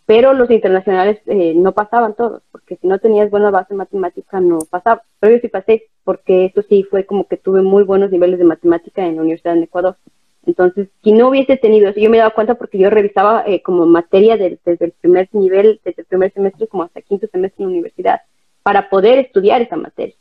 [0.05, 4.39] Pero los internacionales eh, no pasaban todos, porque si no tenías buena base en matemática
[4.39, 5.01] no pasaba.
[5.19, 8.45] Pero yo sí pasé, porque eso sí fue como que tuve muy buenos niveles de
[8.45, 9.97] matemática en la Universidad de Ecuador.
[10.45, 13.87] Entonces, si no hubiese tenido eso, yo me daba cuenta porque yo revisaba eh, como
[13.87, 17.73] materia desde el primer nivel, desde el primer semestre como hasta quinto semestre en la
[17.73, 18.21] universidad
[18.65, 20.15] para poder estudiar esa materia.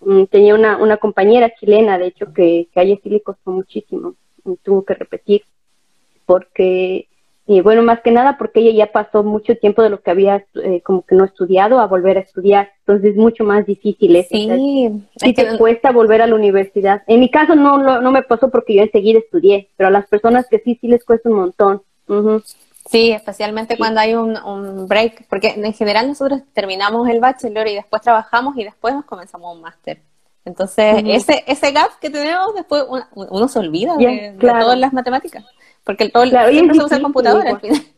[0.00, 3.50] mm, tenía una, una compañera chilena, de hecho, que, que a ella sí le costó
[3.50, 4.14] muchísimo,
[4.62, 5.42] tuvo que repetir,
[6.26, 7.08] porque,
[7.46, 10.44] y bueno, más que nada porque ella ya pasó mucho tiempo de lo que había
[10.62, 14.22] eh, como que no estudiado a volver a estudiar, entonces es mucho más difícil.
[14.28, 17.04] Sí, sí te cuesta volver a la universidad.
[17.06, 20.06] En mi caso no, no, no me pasó porque yo enseguida estudié, pero a las
[20.08, 21.80] personas que sí, sí les cuesta un montón.
[22.86, 27.74] Sí, especialmente cuando hay un, un, break, porque en general nosotros terminamos el bachelor y
[27.74, 30.00] después trabajamos y después nos comenzamos un máster.
[30.44, 35.44] Entonces, ese, ese gap que tenemos, después uno, se olvida de, todas las matemáticas,
[35.84, 37.82] porque el, todo, siempre se usa el computador al final.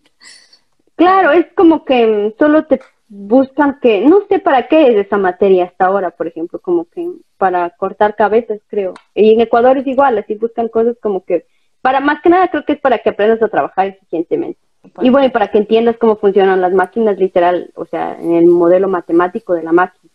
[0.97, 5.64] Claro, es como que solo te buscan que, no sé para qué es esa materia
[5.64, 8.93] hasta ahora, por ejemplo, como que para cortar cabezas, creo.
[9.14, 11.47] Y en Ecuador es igual, así buscan cosas como que,
[11.81, 14.61] para más que nada creo que es para que aprendas a trabajar eficientemente.
[15.03, 18.88] Y bueno, para que entiendas cómo funcionan las máquinas, literal, o sea, en el modelo
[18.88, 20.11] matemático de la máquina.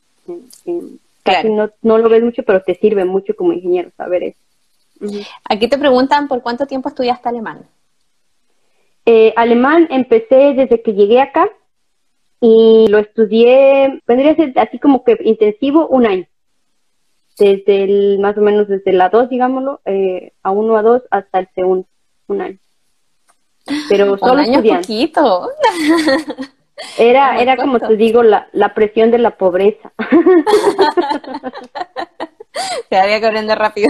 [1.23, 4.39] Casi no, no lo ves mucho, pero te sirve mucho como ingeniero saber eso.
[5.49, 7.65] Aquí te preguntan por cuánto tiempo estudiaste alemán.
[9.05, 11.49] Eh, alemán empecé desde que llegué acá
[12.41, 16.25] y lo estudié, vendría a ser así como que intensivo un año.
[17.37, 21.39] Desde el, más o menos desde la 2, digámoslo, eh, a 1 a 2 hasta
[21.39, 21.87] el segundo,
[22.27, 22.57] un año.
[23.89, 25.49] Pero solo un año poquito.
[26.97, 29.93] Era, era como te digo, la, la presión de la pobreza.
[32.89, 33.87] Se había que aprender rápido.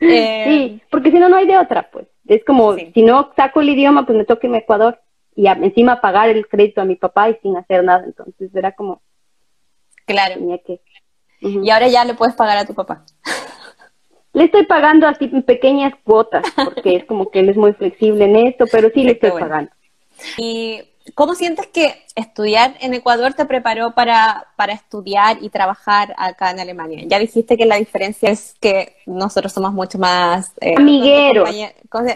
[0.00, 2.06] Eh, sí, porque si no, no hay de otra, pues.
[2.26, 5.00] Es como, si no saco el idioma, pues me toca irme a Ecuador
[5.34, 8.04] y encima pagar el crédito a mi papá y sin hacer nada.
[8.04, 9.02] Entonces era como...
[10.06, 10.34] Claro.
[10.64, 10.80] que...
[11.40, 13.04] Y ahora ya le puedes pagar a tu papá.
[14.32, 18.24] Le estoy pagando así en pequeñas cuotas, porque es como que él es muy flexible
[18.24, 19.70] en esto, pero sí le estoy pagando.
[20.36, 20.82] Y
[21.14, 26.60] ¿Cómo sientes que estudiar en Ecuador te preparó para, para estudiar y trabajar acá en
[26.60, 27.04] Alemania?
[27.06, 30.52] Ya dijiste que la diferencia es que nosotros somos mucho más...
[30.60, 31.50] Eh, Amigueros.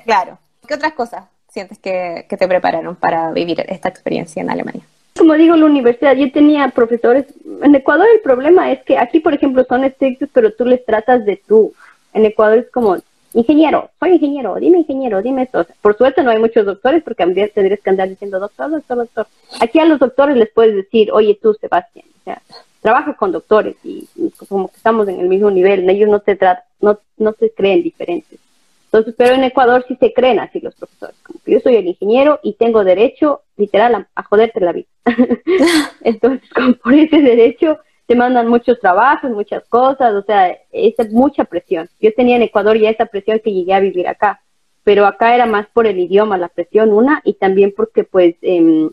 [0.05, 0.39] Claro.
[0.67, 4.83] ¿Qué otras cosas sientes que, que te prepararon para vivir esta experiencia en Alemania?
[5.17, 7.27] Como digo, la universidad, yo tenía profesores,
[7.63, 11.25] en Ecuador el problema es que aquí, por ejemplo, son estrictos, pero tú les tratas
[11.25, 11.73] de tú.
[12.15, 12.97] En Ecuador es como,
[13.35, 15.67] ingeniero, soy ingeniero, dime ingeniero, dime esto.
[15.83, 19.27] Por suerte no hay muchos doctores porque a tendrías que andar diciendo doctor, doctor, doctor.
[19.61, 22.41] Aquí a los doctores les puedes decir, oye tú, Sebastián, o sea,
[22.81, 24.09] trabaja con doctores y,
[24.49, 27.83] como que estamos en el mismo nivel, ellos no te tratan, no, no se creen
[27.83, 28.39] diferentes.
[28.85, 31.89] Entonces, pero en Ecuador sí se creen así los profesores, como que yo soy el
[31.89, 34.87] ingeniero y tengo derecho, literal, a, a joderte la vida.
[36.05, 41.45] Entonces, como por ese derecho, te mandan muchos trabajos, muchas cosas, o sea, es mucha
[41.45, 41.89] presión.
[42.01, 44.43] Yo tenía en Ecuador ya esa presión que llegué a vivir acá,
[44.83, 48.91] pero acá era más por el idioma, la presión una, y también porque pues eh,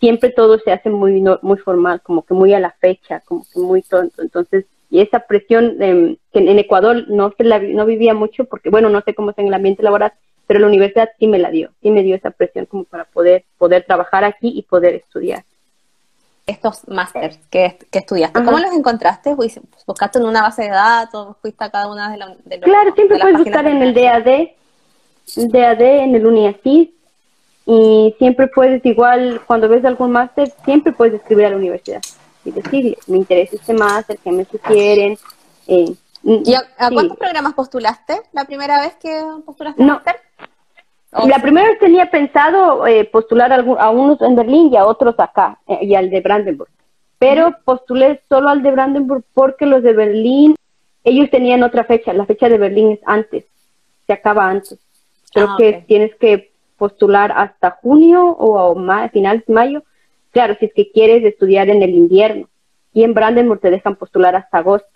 [0.00, 3.60] siempre todo se hace muy, muy formal, como que muy a la fecha, como que
[3.60, 4.22] muy tonto.
[4.22, 8.70] Entonces, y esa presión eh, que en Ecuador no, se la, no vivía mucho, porque
[8.70, 10.12] bueno, no sé cómo es en el ambiente laboral,
[10.46, 13.44] pero la universidad sí me la dio, sí me dio esa presión como para poder,
[13.58, 15.44] poder trabajar aquí y poder estudiar
[16.46, 18.44] estos másters que, que estudiaste.
[18.44, 19.34] ¿Cómo los encontraste?
[19.34, 21.36] ¿Buscaste en una base de datos?
[21.40, 24.48] ¿Fuiste a cada una de, los Claro, siempre puedes buscar en el DAD,
[25.36, 26.90] DAD, en el UNIACIS,
[27.64, 32.02] y siempre puedes, igual, cuando ves algún máster, siempre puedes escribir a la universidad
[32.44, 35.16] y decirle, me interesa este máster, que me sugieren.
[35.68, 40.20] Eh, ¿Y a, cuántos programas postulaste la primera vez que postulaste no, máster?
[41.12, 45.58] La primera vez tenía pensado eh, postular a, unos en Berlín y a otros acá,
[45.66, 46.70] eh, y al de Brandenburg.
[47.18, 50.56] Pero postulé solo al de Brandenburg porque los de Berlín,
[51.04, 52.14] ellos tenían otra fecha.
[52.14, 53.44] La fecha de Berlín es antes,
[54.06, 54.78] se acaba antes.
[55.32, 58.58] Creo ah, que tienes que postular hasta junio o
[58.90, 59.82] a finales de mayo.
[60.30, 62.48] Claro, si es que quieres estudiar en el invierno.
[62.94, 64.88] Y en Brandenburg te dejan postular hasta agosto.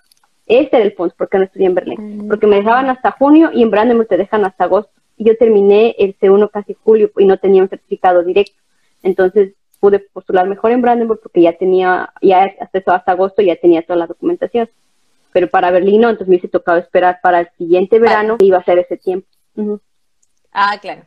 [0.47, 2.25] Ese era el punto, porque no estudié en Berlín.
[2.25, 2.29] Mm.
[2.29, 6.19] Porque me dejaban hasta junio y en Brandenburg te dejan hasta agosto yo terminé el
[6.19, 8.57] C1 casi julio y no tenía un certificado directo.
[9.03, 13.83] Entonces pude postular mejor en Brandenburg porque ya tenía, ya hasta, hasta agosto ya tenía
[13.83, 14.69] toda la documentación.
[15.33, 18.59] Pero para Berlín no, entonces me hubiese tocado esperar para el siguiente verano y iba
[18.59, 19.29] a ser ese tiempo.
[20.53, 21.03] Ah, claro.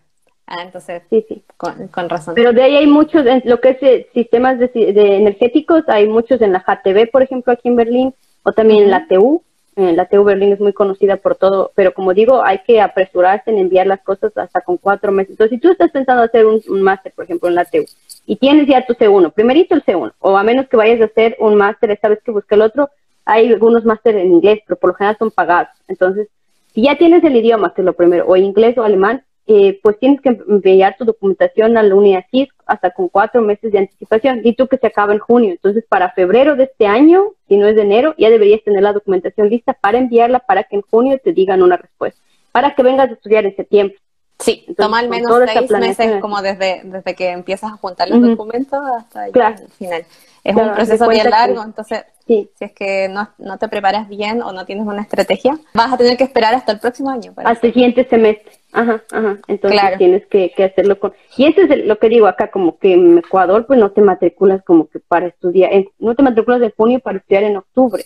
[0.45, 1.43] Ah, entonces, sí, sí.
[1.57, 2.33] Con, razón.
[2.33, 6.41] Pero de ahí hay muchos, en lo que es eh, sistemas de, energéticos, hay muchos
[6.41, 9.43] en la HTV, por ejemplo, aquí en Berlín, o también en la TU,
[9.79, 13.49] eh, la TU Berlín es muy conocida por todo, pero como digo, hay que apresurarse
[13.49, 15.31] en enviar las cosas hasta con cuatro meses.
[15.31, 17.85] Entonces, si tú estás pensando hacer un, máster, por ejemplo, en la TU,
[18.25, 21.37] y tienes ya tu C1, primerito el C1, o a menos que vayas a hacer
[21.39, 22.89] un máster, esta vez que busque el otro,
[23.23, 25.69] hay algunos másteres en inglés, pero por lo general son pagados.
[25.87, 26.27] Entonces,
[26.73, 29.97] si ya tienes el idioma, que es lo primero, o inglés o alemán, eh, pues
[29.97, 34.41] tienes que enviar tu documentación a la UNIACIS hasta con cuatro meses de anticipación.
[34.43, 35.49] Y tú que se acaba en junio.
[35.49, 38.93] Entonces, para febrero de este año, si no es de enero, ya deberías tener la
[38.93, 43.09] documentación lista para enviarla para que en junio te digan una respuesta, para que vengas
[43.09, 43.97] a estudiar en septiembre.
[44.37, 48.79] Sí, toma al menos seis meses como desde, desde que empiezas a juntar los documentos
[48.99, 49.33] hasta el
[49.79, 50.05] final.
[50.43, 54.51] Es un proceso bien largo, entonces si es que no, no, te preparas bien o
[54.51, 57.33] no tienes una estrategia, vas a tener que esperar hasta el próximo año.
[57.35, 58.58] El siguiente semestre.
[58.71, 59.39] Ajá, ajá.
[59.47, 61.13] Entonces tienes que, que, hacerlo con...
[61.37, 64.63] Y eso es lo que digo acá, como que en Ecuador pues no te matriculas
[64.63, 68.05] como que para estudiar, no te matriculas de junio para estudiar en octubre.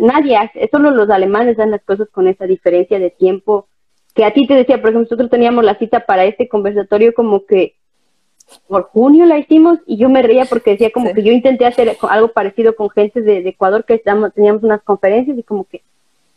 [0.00, 3.68] Nadie hace, solo los alemanes dan las cosas con esa diferencia de tiempo
[4.14, 7.44] que a ti te decía, por ejemplo, nosotros teníamos la cita para este conversatorio como
[7.44, 7.76] que
[8.66, 11.96] por junio la hicimos y yo me reía porque decía como que yo intenté hacer
[12.08, 15.82] algo parecido con gente de, Ecuador que estábamos, teníamos unas conferencias y como que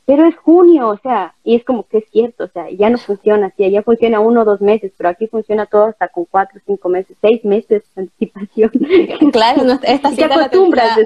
[0.10, 2.98] pero es junio, o sea, y es como que es cierto, o sea, ya no
[2.98, 6.60] funciona así, ya funciona uno o dos meses, pero aquí funciona todo hasta con cuatro,
[6.66, 8.72] cinco meses, seis meses de anticipación.
[9.32, 10.50] Claro, esta cita la,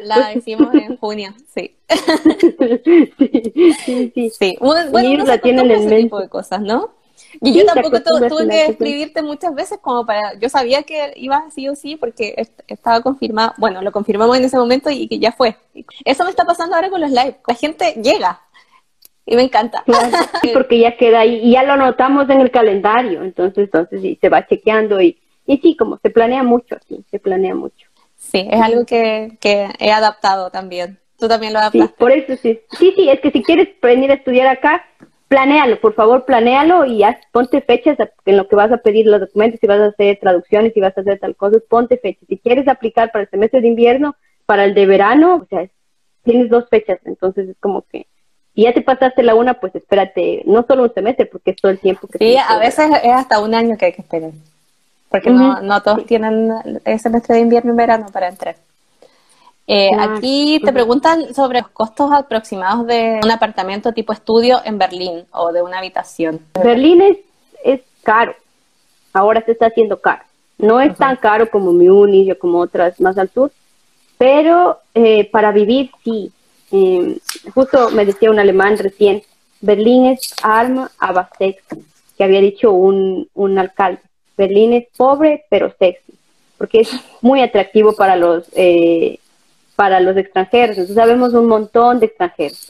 [0.06, 1.76] la, hicimos en junio, sí.
[3.18, 4.30] sí, sí, sí.
[4.30, 4.58] sí.
[4.62, 6.92] Bueno, la tienen en ese tipo de cosas, ¿no?
[7.42, 11.68] Y yo tampoco tuve que escribirte muchas veces como para, yo sabía que iba sí
[11.68, 12.36] o sí porque
[12.68, 15.58] estaba confirmado, bueno, lo confirmamos en ese momento y que ya fue.
[16.06, 17.38] Eso me está pasando ahora con los live.
[17.48, 18.42] La gente llega,
[19.26, 19.84] y me encanta.
[20.54, 24.30] porque ya queda ahí y ya lo anotamos en el calendario, entonces, entonces sí, se
[24.30, 27.88] va chequeando y, y sí, como se planea mucho aquí, se planea mucho.
[28.16, 31.00] Sí, es algo que, que he adaptado también.
[31.20, 31.88] Tú también lo adaptaste.
[31.88, 32.60] Sí, por eso sí.
[32.78, 34.84] Sí, sí, es que si quieres venir a estudiar acá,
[35.28, 39.20] planéalo, por favor, planéalo y haz, ponte fechas en lo que vas a pedir los
[39.20, 42.24] documentos, si vas a hacer traducciones, si vas a hacer tal cosa, ponte fechas.
[42.28, 45.68] Si quieres aplicar para el semestre de invierno, para el de verano, o sea,
[46.24, 48.08] tienes dos fechas, entonces es como que
[48.56, 51.72] si ya te pasaste la una, pues espérate, no solo un semestre, porque es todo
[51.72, 54.32] el tiempo que Sí, a veces es hasta un año que hay que esperar,
[55.10, 56.54] porque no, no todos tienen
[56.86, 58.56] el semestre de invierno y verano para entrar.
[59.66, 65.26] Eh, aquí te preguntan sobre los costos aproximados de un apartamento tipo estudio en Berlín
[65.32, 66.42] o de una habitación.
[66.62, 67.18] Berlín es,
[67.64, 68.36] es caro,
[69.14, 70.24] ahora se está haciendo caro.
[70.58, 73.52] No es tan caro como Múnich o como otras más al sur,
[74.18, 76.32] pero eh, para vivir sí,
[76.72, 77.18] eh,
[77.54, 79.24] justo me decía un alemán recién,
[79.62, 81.86] Berlín es arma a sexy,
[82.18, 84.02] que había dicho un, un alcalde.
[84.38, 86.14] Berlín es pobre pero sexy,
[86.58, 89.20] porque es muy atractivo para los eh,
[89.76, 90.78] para los extranjeros.
[90.78, 92.68] Entonces sabemos un montón de extranjeros.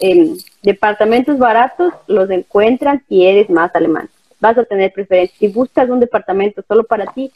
[0.62, 4.10] departamentos baratos los encuentran si eres más alemán.
[4.40, 5.36] Vas a tener preferencia.
[5.38, 7.32] Si buscas un departamento solo para ti,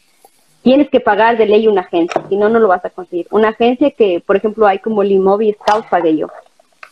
[0.62, 3.28] tienes que pagar de ley una agencia, si no, no lo vas a conseguir.
[3.32, 5.19] Una agencia que, por ejemplo, hay como el
[5.54, 6.28] Scout, pagué yo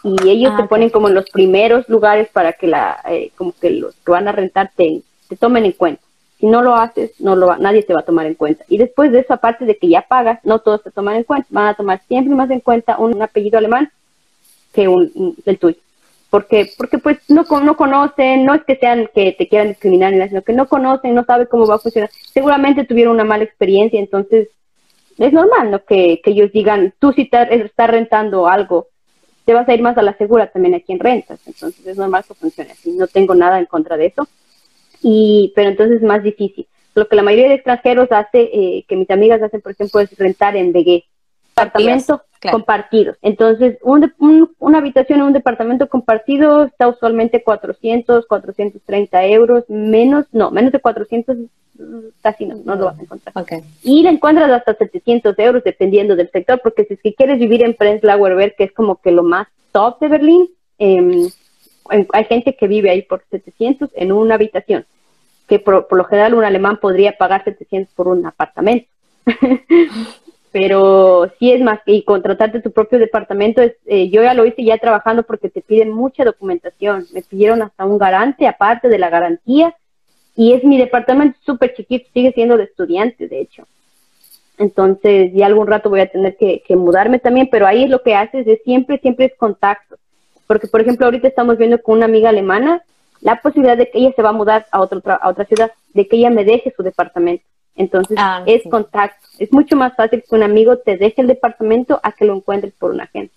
[0.05, 3.53] y ellos te ah, ponen como en los primeros lugares para que la eh, como
[3.59, 5.01] que los que van a rentar te,
[5.39, 6.03] tomen en cuenta.
[6.39, 8.63] Si no lo haces no lo nadie te va a tomar en cuenta.
[8.67, 11.47] Y después de eso aparte de que ya pagas no todos te toman en cuenta
[11.49, 13.91] van a tomar siempre más en cuenta un, apellido alemán
[14.73, 15.77] que un, el tuyo.
[16.29, 20.43] Porque porque pues no no conocen no es que sean que te quieran discriminar sino
[20.43, 22.11] que no conocen no saben cómo va a funcionar.
[22.31, 24.49] Seguramente tuvieron una mala experiencia entonces
[25.17, 28.89] es normal no que, que ellos digan tú si estás rentando algo
[29.45, 31.39] te vas a ir más a la segura también aquí en rentas.
[31.45, 32.91] Entonces es normal que funcione así.
[32.91, 34.27] No tengo nada en contra de eso.
[35.01, 36.67] Y, pero entonces es más difícil.
[36.95, 40.17] Lo que la mayoría de extranjeros hace, eh, que mis amigas hacen, por ejemplo, es
[40.17, 41.03] rentar en BG.
[41.55, 43.17] Apartamentos compartidos.
[43.21, 44.11] Entonces, un,
[44.59, 50.79] una habitación en un departamento compartido está usualmente 400, 430 euros, menos, no, menos de
[50.79, 51.37] 400
[52.21, 53.61] casi no, no lo vas a encontrar.
[53.83, 57.63] Y la encuentras hasta 700 euros dependiendo del sector, porque si es que quieres vivir
[57.63, 61.27] en Prenzlauer Berg, que es como que lo más top de Berlín, eh,
[61.89, 64.85] hay gente que vive ahí por 700 en una habitación,
[65.47, 68.87] que por, lo general un alemán podría pagar 700 por un apartamento.
[70.51, 74.63] Pero si es más, y contratarte tu propio departamento, es, eh, yo ya lo hice
[74.63, 77.05] ya trabajando porque te piden mucha documentación.
[77.13, 79.75] Me pidieron hasta un garante, aparte de la garantía,
[80.35, 83.65] y es mi departamento súper chiquito, sigue siendo de estudiante, de hecho.
[84.57, 88.47] Entonces, ya algún rato voy a tener que, mudarme también, pero ahí lo que haces
[88.47, 89.97] es siempre, siempre es contacto.
[90.47, 92.83] Porque, por ejemplo, ahorita estamos viendo con una amiga alemana
[93.21, 96.07] la posibilidad de que ella se va a mudar a, otra a otra ciudad, de
[96.07, 97.43] que ella me deje su departamento.
[97.75, 99.27] Entonces, ah, es contacto.
[99.39, 102.73] Es mucho más fácil que un amigo te deje el departamento a que lo encuentres
[102.73, 103.33] por una gente.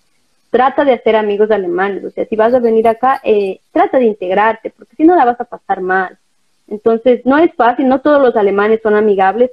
[0.50, 2.04] Trata de hacer amigos alemanes.
[2.04, 5.24] O sea, si vas a venir acá, eh, trata de integrarte, porque si no la
[5.24, 6.18] vas a pasar mal.
[6.68, 9.50] Entonces, no es fácil, no todos los alemanes son amigables,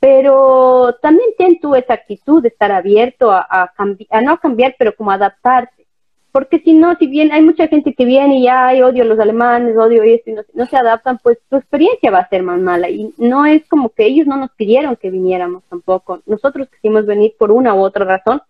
[0.00, 3.72] pero también ten tú esa actitud de estar abierto a, a,
[4.10, 5.86] a no cambiar, pero como adaptarse.
[6.32, 9.18] porque si no, si bien hay mucha gente que viene y hay odio a los
[9.18, 12.60] alemanes, odio esto y no, no se adaptan, pues tu experiencia va a ser más
[12.60, 17.04] mala y no es como que ellos no nos pidieron que viniéramos tampoco, nosotros quisimos
[17.06, 18.42] venir por una u otra razón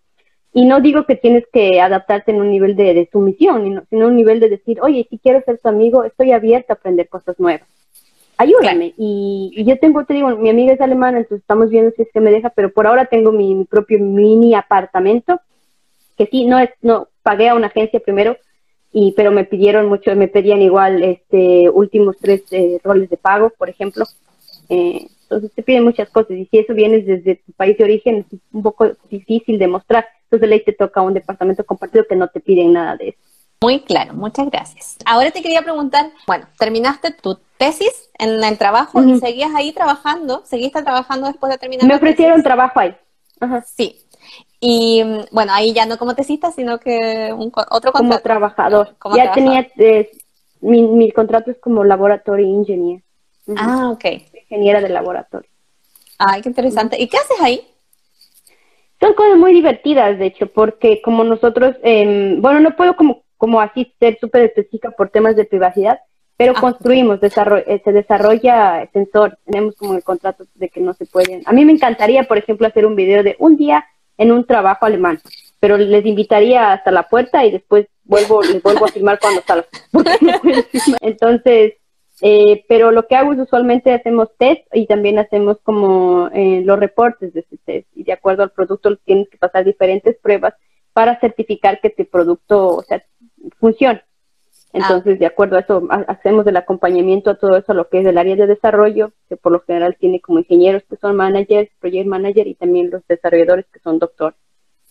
[0.53, 4.39] y no digo que tienes que adaptarte en un nivel de, sumisión, sino un nivel
[4.39, 7.67] de decir, oye, si quiero ser tu amigo, estoy abierta a aprender cosas nuevas.
[8.41, 8.95] Ayúdame.
[8.97, 12.19] Y, yo tengo, te digo, mi amiga es alemana, entonces estamos viendo si es que
[12.19, 15.39] me deja, pero por ahora tengo mi, propio mini apartamento,
[16.17, 18.35] que sí, no es, no, pagué a una agencia primero,
[18.91, 23.51] y pero me pidieron mucho, me pedían igual este últimos tres eh, roles de pago,
[23.55, 24.05] por ejemplo.
[24.69, 28.25] Eh, entonces te piden muchas cosas y si eso viene desde tu país de origen
[28.31, 30.07] es un poco difícil de mostrar.
[30.23, 33.30] Entonces de ley te toca un departamento compartido que no te piden nada de eso.
[33.63, 34.97] Muy claro, muchas gracias.
[35.05, 40.41] Ahora te quería preguntar, bueno, terminaste tu tesis en el trabajo y seguías ahí trabajando,
[40.45, 41.85] seguiste trabajando después de terminar.
[41.85, 42.95] Me ofrecieron trabajo ahí.
[43.39, 43.61] Ajá.
[43.61, 43.99] Sí.
[44.59, 47.97] Y bueno, ahí ya no como tesista, sino que un, otro contrato.
[47.97, 48.95] Como trabajador.
[49.15, 50.09] ya tenía, eh,
[50.61, 53.03] mi, mi contrato es como laboratory engineer.
[53.57, 54.05] Ah, ok.
[54.33, 55.49] Ingeniera de laboratorio.
[56.17, 56.99] Ay, qué interesante.
[56.99, 57.67] ¿Y qué haces ahí?
[58.99, 63.59] Son cosas muy divertidas, de hecho, porque como nosotros, eh, bueno, no puedo como, como
[63.59, 65.99] así ser súper específica por temas de privacidad,
[66.37, 71.07] pero ah, construimos, eh, se desarrolla sensor, tenemos como el contrato de que no se
[71.07, 71.41] pueden.
[71.47, 73.83] A mí me encantaría, por ejemplo, hacer un video de un día
[74.19, 75.19] en un trabajo alemán,
[75.59, 79.65] pero les invitaría hasta la puerta y después vuelvo, les vuelvo a filmar cuando salga.
[81.01, 81.73] Entonces,
[82.21, 86.77] eh, pero lo que hago es usualmente hacemos test y también hacemos como eh, los
[86.77, 90.53] reportes de ese test y de acuerdo al producto tienes que pasar diferentes pruebas
[90.93, 93.03] para certificar que tu producto o sea,
[93.59, 94.03] funciona.
[94.73, 98.17] Entonces, de acuerdo a eso, hacemos el acompañamiento a todo eso, lo que es el
[98.17, 102.47] área de desarrollo, que por lo general tiene como ingenieros que son managers, project manager
[102.47, 104.39] y también los desarrolladores que son doctores.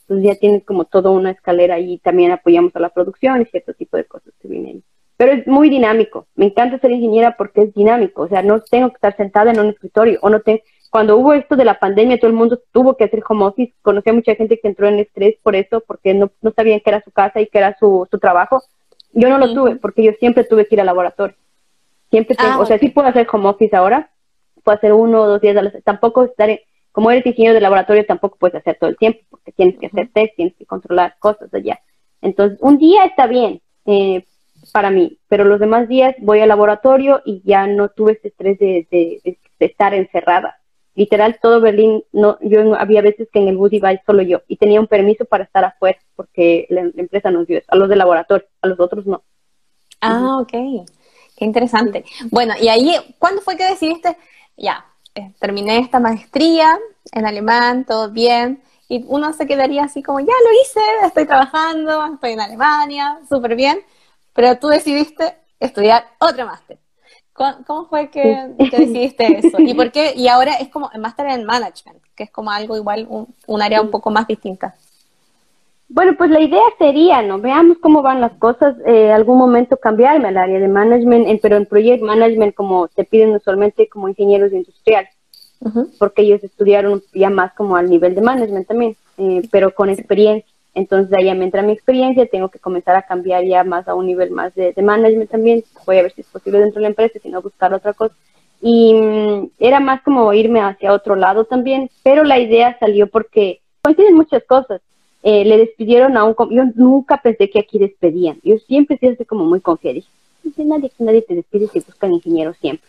[0.02, 3.72] Entonces ya tienes como toda una escalera y también apoyamos a la producción y cierto
[3.72, 4.84] tipo de cosas que vienen ahí
[5.20, 6.28] pero es muy dinámico.
[6.34, 9.60] Me encanta ser ingeniera porque es dinámico, o sea, no tengo que estar sentada en
[9.60, 12.96] un escritorio o no tengo cuando hubo esto de la pandemia, todo el mundo tuvo
[12.96, 13.72] que hacer home office.
[13.82, 16.90] Conocí a mucha gente que entró en estrés por eso, porque no, no sabían que
[16.90, 18.62] era su casa y que era su, su trabajo.
[19.12, 21.36] Yo no lo tuve, porque yo siempre tuve que ir al laboratorio.
[22.10, 24.10] Siempre ah, o sea, sí puedo hacer home office ahora,
[24.64, 26.48] puedo hacer uno o dos días a la Tampoco estar,
[26.92, 30.10] como eres ingeniero de laboratorio, tampoco puedes hacer todo el tiempo, porque tienes que hacer
[30.12, 31.80] test, tienes que controlar cosas allá.
[32.20, 34.24] Entonces, un día está bien, eh,
[34.72, 38.58] para mí, pero los demás días voy al laboratorio y ya no tuve ese estrés
[38.58, 40.59] de, estar encerrada.
[40.94, 44.56] Literal, todo Berlín, no, yo había veces que en el bus iba solo yo y
[44.56, 47.96] tenía un permiso para estar afuera porque la, empresa nos dio eso, a los de
[47.96, 49.22] laboratorio, a los otros no.
[50.00, 52.04] Ah, ok, qué interesante.
[52.30, 54.16] Bueno, y ahí, ¿cuándo fue que decidiste,
[54.56, 56.78] ya, eh, terminé esta maestría
[57.12, 62.04] en alemán, todo bien, y uno se quedaría así como, ya lo hice, estoy trabajando,
[62.14, 63.80] estoy en Alemania, súper bien,
[64.34, 66.78] pero tú decidiste estudiar otro máster.
[67.32, 69.58] ¿Cómo fue que, decidiste eso?
[69.60, 70.12] ¿Y por qué?
[70.14, 73.90] Y ahora es como máster en management, que es como algo igual, un, área un
[73.90, 74.74] poco más distinta.
[75.88, 77.38] Bueno, pues la idea sería, ¿no?
[77.38, 81.66] Veamos cómo van las cosas, eh, algún momento cambiarme al área de management, pero en
[81.66, 85.10] project management como te piden usualmente como ingenieros industriales,
[85.98, 90.49] porque ellos estudiaron ya más como al nivel de management también, eh, pero con experiencia.
[90.74, 94.06] Entonces ahí me entra mi experiencia, tengo que comenzar a cambiar ya más a un
[94.06, 97.18] nivel más de, management también, voy a ver si es posible dentro de la empresa,
[97.20, 98.14] si no buscar otra cosa.
[98.62, 103.60] Y mm, era más como irme hacia otro lado también, pero la idea salió porque
[103.82, 104.80] coinciden muchas cosas.
[105.22, 109.44] Eh, le despidieron a un, yo nunca pensé que aquí despedían, yo siempre siempre como
[109.44, 110.00] muy confiada,
[110.42, 112.88] dije, nadie, nadie te despide si buscan ingenieros siempre.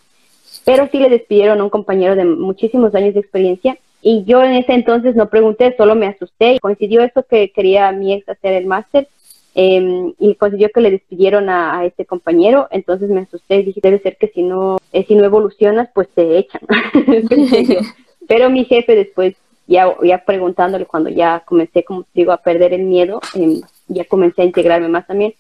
[0.64, 4.54] Pero sí le despidieron a un compañero de muchísimos años de experiencia y yo en
[4.54, 6.60] ese entonces no pregunté, solo me asusté.
[6.60, 9.08] Coincidió eso que quería mi ex hacer el máster
[9.54, 12.68] em, y coincidió que le despidieron a, este compañero.
[12.72, 16.10] Entonces me asusté y dije, debe ser que si no, eh, si no evolucionas, pues
[16.10, 16.62] te echan.
[18.28, 19.36] Pero mi jefe después,
[19.68, 24.42] ya, ya preguntándole cuando ya comencé, como digo, a perder el miedo, em, ya comencé
[24.42, 25.34] a integrarme más también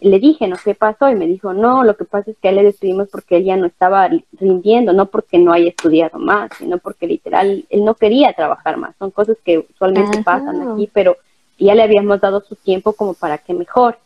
[0.00, 0.56] le dije, ¿no?
[0.62, 1.08] ¿Qué pasó?
[1.08, 3.44] Y me dijo, no, lo que pasa es que a él le despedimos porque él
[3.44, 7.94] ya no estaba rindiendo, no porque no haya estudiado más, sino porque literal él no
[7.94, 8.94] quería trabajar más.
[8.98, 11.16] Son cosas que usualmente pasan aquí, pero
[11.58, 13.98] ya le habíamos dado su tiempo como para que mejor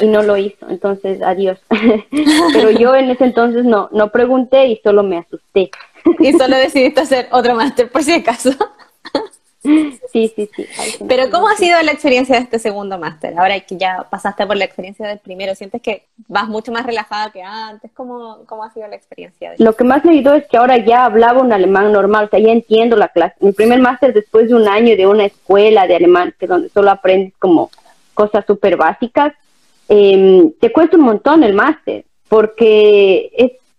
[0.00, 0.68] y no lo hizo.
[0.68, 1.58] Entonces, adiós.
[2.52, 5.70] pero yo en ese entonces no, no pregunté y solo me asusté.
[6.18, 8.50] y solo decidiste hacer otro máster por si acaso.
[10.12, 10.66] Sí, sí, sí.
[11.08, 13.34] Pero ¿cómo ha sido la experiencia de este segundo máster?
[13.38, 17.30] Ahora que ya pasaste por la experiencia del primero, ¿sientes que vas mucho más relajada
[17.30, 17.90] que antes?
[17.92, 19.54] ¿Cómo, cómo ha sido la experiencia?
[19.58, 22.38] Lo que más me ayudó es que ahora ya hablaba un alemán normal, o sea,
[22.38, 23.34] ya entiendo la clase.
[23.40, 26.90] Mi primer máster después de un año de una escuela de alemán, que donde solo
[26.90, 27.70] aprendes como
[28.14, 29.34] cosas súper básicas,
[29.88, 33.30] em, te cuesta un montón el máster, porque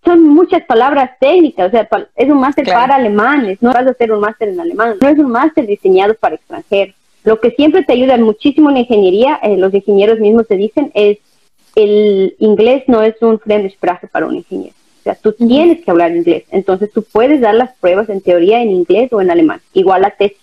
[0.07, 4.11] son muchas palabras técnicas, o sea, es un máster para alemanes, no vas a hacer
[4.11, 6.95] un máster en alemán, no es un máster diseñado para extranjeros.
[7.25, 11.17] Lo que siempre te ayuda muchísimo en ingeniería, eh, los ingenieros mismos te dicen, es
[11.75, 14.73] el inglés no es un Fremdsprache para un ingeniero.
[15.01, 16.45] O sea, tú tienes que hablar inglés.
[16.51, 20.11] Entonces tú puedes dar las pruebas en teoría en inglés o en alemán, igual a
[20.11, 20.37] tesis.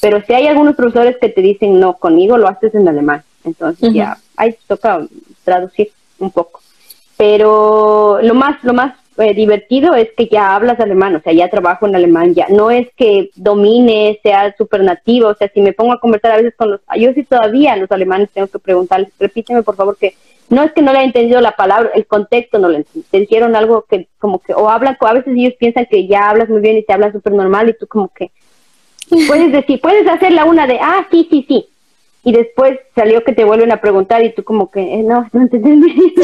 [0.00, 3.22] Pero si hay algunos profesores que te dicen, no, conmigo lo haces en alemán.
[3.44, 5.06] Entonces ya, ahí toca
[5.44, 6.60] traducir un poco.
[7.18, 11.50] Pero lo más, lo más eh, divertido es que ya hablas alemán, o sea, ya
[11.50, 15.72] trabajo en alemán, ya no es que domine, sea súper nativo, o sea, si me
[15.72, 19.10] pongo a conversar a veces con los, yo sí todavía los alemanes tengo que preguntarles,
[19.18, 20.14] repíteme por favor que
[20.48, 22.68] no es que no le haya entendido la palabra, el contexto no.
[23.10, 26.48] Te dijeron algo que como que, o hablan, a veces ellos piensan que ya hablas
[26.48, 28.30] muy bien y te hablan súper normal y tú como que
[29.26, 31.68] puedes decir, puedes hacer la una de, ah, sí, sí, sí.
[32.24, 35.48] Y después salió que te vuelven a preguntar y tú como que, eh, no, no
[35.48, 36.14] te entendí.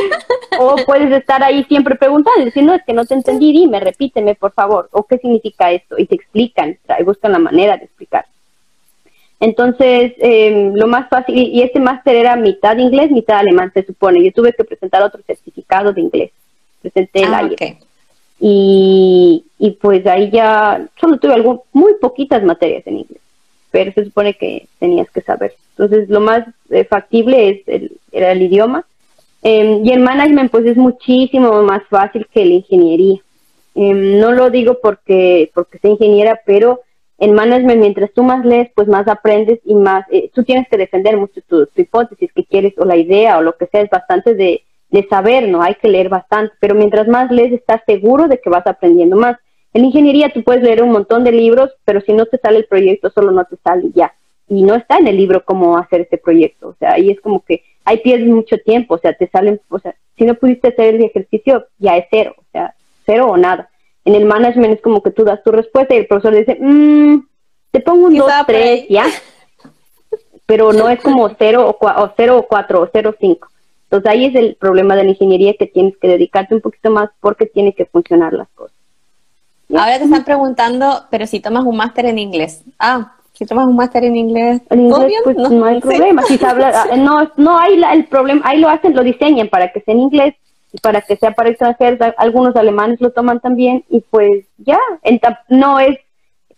[0.58, 3.80] o puedes estar ahí siempre preguntando y decir, no, es que no te entendí, dime,
[3.80, 4.88] repíteme, por favor.
[4.92, 5.96] O qué significa esto.
[5.98, 8.26] Y te explican, y buscan la manera de explicar.
[9.40, 14.24] Entonces, eh, lo más fácil, y este máster era mitad inglés, mitad alemán, se supone.
[14.24, 16.30] Yo tuve que presentar otro certificado de inglés.
[16.80, 17.48] Presenté el ah,
[18.40, 23.22] y, y, pues ahí ya solo tuve algo, muy poquitas materias en inglés,
[23.74, 25.52] pero se supone que tenías que saber.
[25.70, 28.86] Entonces, lo más eh, factible es el, era el idioma.
[29.42, 33.18] Em, y el management, pues es muchísimo más fácil que la ingeniería.
[33.74, 36.82] Em, no lo digo porque, porque sea ingeniera, pero
[37.18, 40.76] en management, mientras tú más lees, pues más aprendes y más, eh, tú tienes que
[40.76, 44.36] defender mucho tu, hipótesis que quieres o la idea o lo que sea, es bastante
[44.36, 45.62] de, de, saber, ¿no?
[45.62, 49.36] Hay que leer bastante, pero mientras más lees, estás seguro de que vas aprendiendo más.
[49.74, 52.66] En ingeniería tú puedes leer un montón de libros, pero si no te sale el
[52.66, 54.14] proyecto, solo no te sale ya.
[54.48, 57.44] Y no está en el libro cómo hacer este proyecto, o sea, ahí es como
[57.44, 60.94] que ahí pierdes mucho tiempo, o sea, te salen, o sea, si no pudiste hacer
[60.94, 63.70] el ejercicio, ya es cero, o sea, cero o nada.
[64.04, 67.20] En el management es como que tú das tu respuesta y el profesor dice, mmm,
[67.70, 69.06] te pongo un 2, 3, ya.
[70.46, 73.48] Pero no es como 0 o 0 o 4 o 0 o 5.
[73.84, 77.10] Entonces ahí es el problema de la ingeniería que tienes que dedicarte un poquito más
[77.20, 78.73] porque tiene que funcionar las cosas.
[79.78, 82.62] Ahora te están preguntando, pero si tomas un máster en inglés.
[82.78, 86.22] Ah, si tomas un máster en inglés, en inglés pues no, hay problema.
[86.24, 89.94] Si habla, no, no hay el problema, ahí lo hacen, lo diseñan para que sea
[89.94, 90.34] en inglés
[90.82, 94.78] para que sea para extranjeros, algunos alemanes lo toman también y pues ya,
[95.48, 95.98] no es,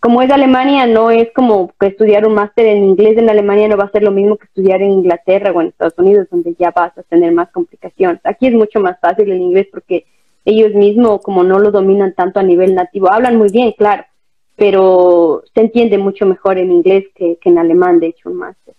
[0.01, 3.77] como es Alemania, no es como que estudiar un máster en inglés en Alemania no
[3.77, 6.71] va a ser lo mismo que estudiar en Inglaterra o en Estados Unidos, donde ya
[6.71, 8.21] vas a tener más complicaciones.
[8.25, 10.07] Aquí es mucho más fácil el inglés porque
[10.47, 14.05] ellos mismos, como no lo dominan tanto a nivel nativo, hablan muy bien, claro,
[14.55, 18.75] pero se entiende mucho mejor en inglés que, en alemán, de hecho, un máster.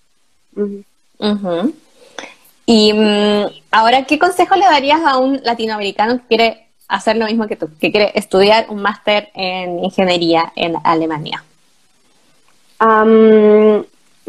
[2.65, 7.47] Y mm, ahora, ¿qué consejo le darías a un latinoamericano que quiere hacer lo mismo
[7.47, 11.43] que tú, que quiere estudiar un máster en ingeniería en Alemania?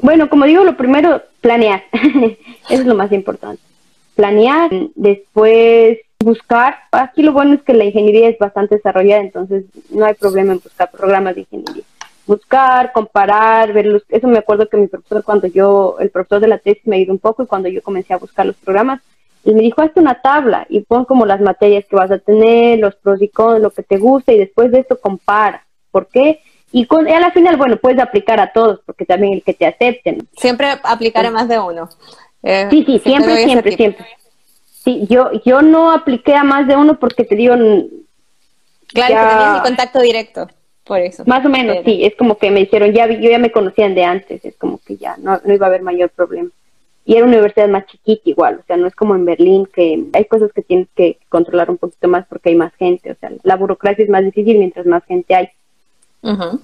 [0.00, 1.84] bueno, como digo, lo primero, planear.
[1.92, 3.62] Eso es lo más importante.
[4.14, 5.98] Planear, después
[6.28, 6.76] buscar.
[6.92, 10.60] Aquí lo bueno es que la ingeniería es bastante desarrollada, entonces no hay problema en
[10.60, 11.84] buscar programas de ingeniería
[12.28, 16.58] buscar, comparar, ver eso me acuerdo que mi profesor cuando yo, el profesor de la
[16.58, 19.00] tesis me ayudó un poco y cuando yo comencé a buscar los programas,
[19.44, 22.78] él me dijo, hazte una tabla y pon como las materias que vas a tener,
[22.80, 25.64] los pros y cons, lo que te gusta y después de esto compara.
[25.90, 26.40] ¿Por qué?
[26.70, 29.64] Y, con, a la final, bueno, puedes aplicar a todos, porque también el que te
[29.64, 30.28] acepten.
[30.36, 31.88] Siempre aplicar a más de uno.
[32.42, 34.06] Eh, sí, sí, siempre, siempre, siempre.
[34.88, 37.54] Sí, yo, yo no apliqué a más de uno porque te digo...
[37.54, 40.48] Claro, que tenías el contacto directo
[40.96, 41.24] eso.
[41.26, 44.04] Más o menos, sí, es como que me dijeron, ya, yo ya me conocían de
[44.04, 46.48] antes, es como que ya no, no iba a haber mayor problema.
[47.04, 50.04] Y era una universidad más chiquita igual, o sea, no es como en Berlín, que
[50.12, 53.30] hay cosas que tienes que controlar un poquito más porque hay más gente, o sea,
[53.42, 55.48] la burocracia es más difícil mientras más gente hay.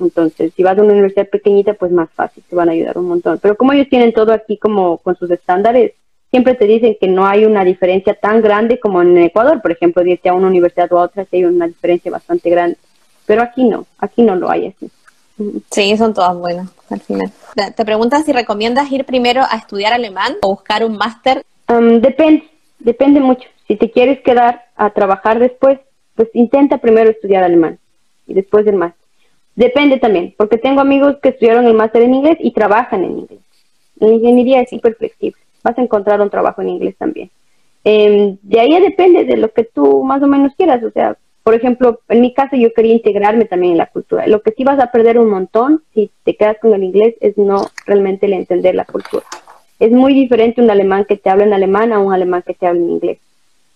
[0.00, 3.06] Entonces, si vas a una universidad pequeñita, pues más fácil, te van a ayudar un
[3.06, 3.38] montón.
[3.40, 5.92] Pero como ellos tienen todo aquí como con sus estándares,
[6.35, 10.03] siempre te dicen que no hay una diferencia tan grande como en Ecuador, por ejemplo,
[10.03, 12.76] de irte a una universidad o a otra, si hay una diferencia bastante grande
[13.26, 14.91] pero aquí no, aquí no lo hay así.
[15.70, 17.32] Sí, son todas buenas al final.
[17.76, 21.45] Te preguntas si recomiendas ir primero a estudiar alemán o buscar un máster.
[21.68, 22.45] Um, depende,
[22.78, 23.49] depende mucho.
[23.66, 25.80] Si te quieres quedar a trabajar después,
[26.14, 27.78] pues intenta primero estudiar alemán
[28.26, 29.01] y después el máster.
[29.57, 33.41] Depende también, porque tengo amigos que estudiaron el máster en inglés y trabajan en inglés.
[33.97, 35.41] La ingeniería es súper flexible.
[35.64, 37.30] Vas a encontrar un trabajo en inglés también.
[37.82, 40.82] Em, de ahí depende de lo que tú más o menos quieras.
[40.84, 44.26] O sea, por ejemplo, en mi caso yo quería integrarme también en la cultura.
[44.28, 47.36] Lo que sí vas a perder un montón si te quedas con el inglés es
[47.36, 49.24] no realmente el entender la cultura.
[49.80, 52.66] es muy diferente un alemán que te habla en alemán a un alemán que te
[52.66, 53.18] habla en inglés.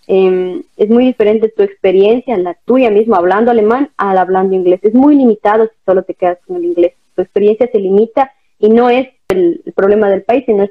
[0.06, 4.80] Em, es muy diferente tu experiencia, la tuya mismo, hablando alemán al hablando inglés.
[4.82, 6.94] Es muy limitado si solo te quedas con el inglés.
[7.14, 10.70] Tu experiencia se limita y no es el, problema del país, sino es,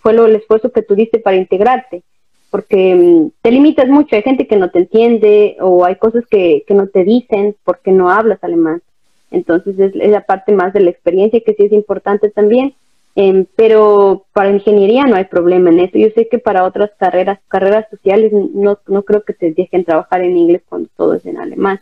[0.00, 2.02] fue lo, el esfuerzo que tú diste para integrarte.
[2.50, 4.16] Porque em, te limitas mucho.
[4.16, 7.92] Hay gente que no te entiende o hay cosas que, que no te dicen porque
[7.92, 8.82] no hablas alemán.
[9.30, 12.74] Entonces es, es la parte más de la experiencia que sí es importante también
[13.18, 15.96] Em, pero para ingeniería no hay problema en eso.
[15.96, 20.20] Yo sé que para otras carreras, carreras sociales, no, no creo que te dejen trabajar
[20.20, 21.80] en inglés cuando todo es en alemán.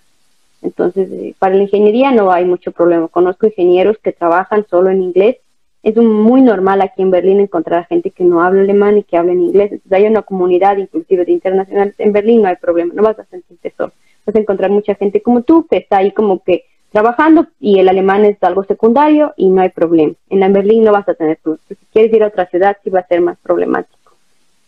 [0.63, 3.09] Entonces, eh, para la ingeniería no hay mucho problema.
[3.09, 5.39] Conozco ingenieros que trabajan solo en inglés.
[5.85, 9.33] Es muy normal aquí en Berlín encontrar gente que no habla alemán y que habla
[9.33, 9.71] en inglés.
[9.71, 11.95] Entonces, hay una comunidad inclusive de internacionales.
[11.99, 13.93] En Berlín no hay problema, no vas a sentirte solo.
[14.25, 17.91] Vas a encontrar mucha gente como tú que está ahí como que trabajando y el
[17.91, 20.15] alemán es algo secundario y no hay problema.
[20.31, 21.67] En la Berlín no vas a tener problemas.
[21.69, 24.13] Si quieres ir a otra ciudad sí va a ser más problemático.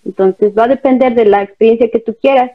[0.05, 2.51] Entonces va a depender de la experiencia que tú quieras.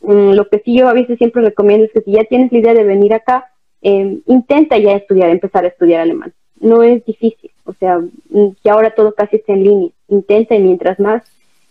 [0.00, 2.58] Mm, lo que sí yo a veces siempre recomiendo es que si ya tienes la
[2.58, 3.52] idea de venir acá,
[3.82, 6.32] em, intenta ya estudiar, empezar a estudiar alemán.
[6.58, 9.90] No es difícil, o sea, mm, que ahora todo casi está en línea.
[10.08, 11.22] Intenta y mientras más,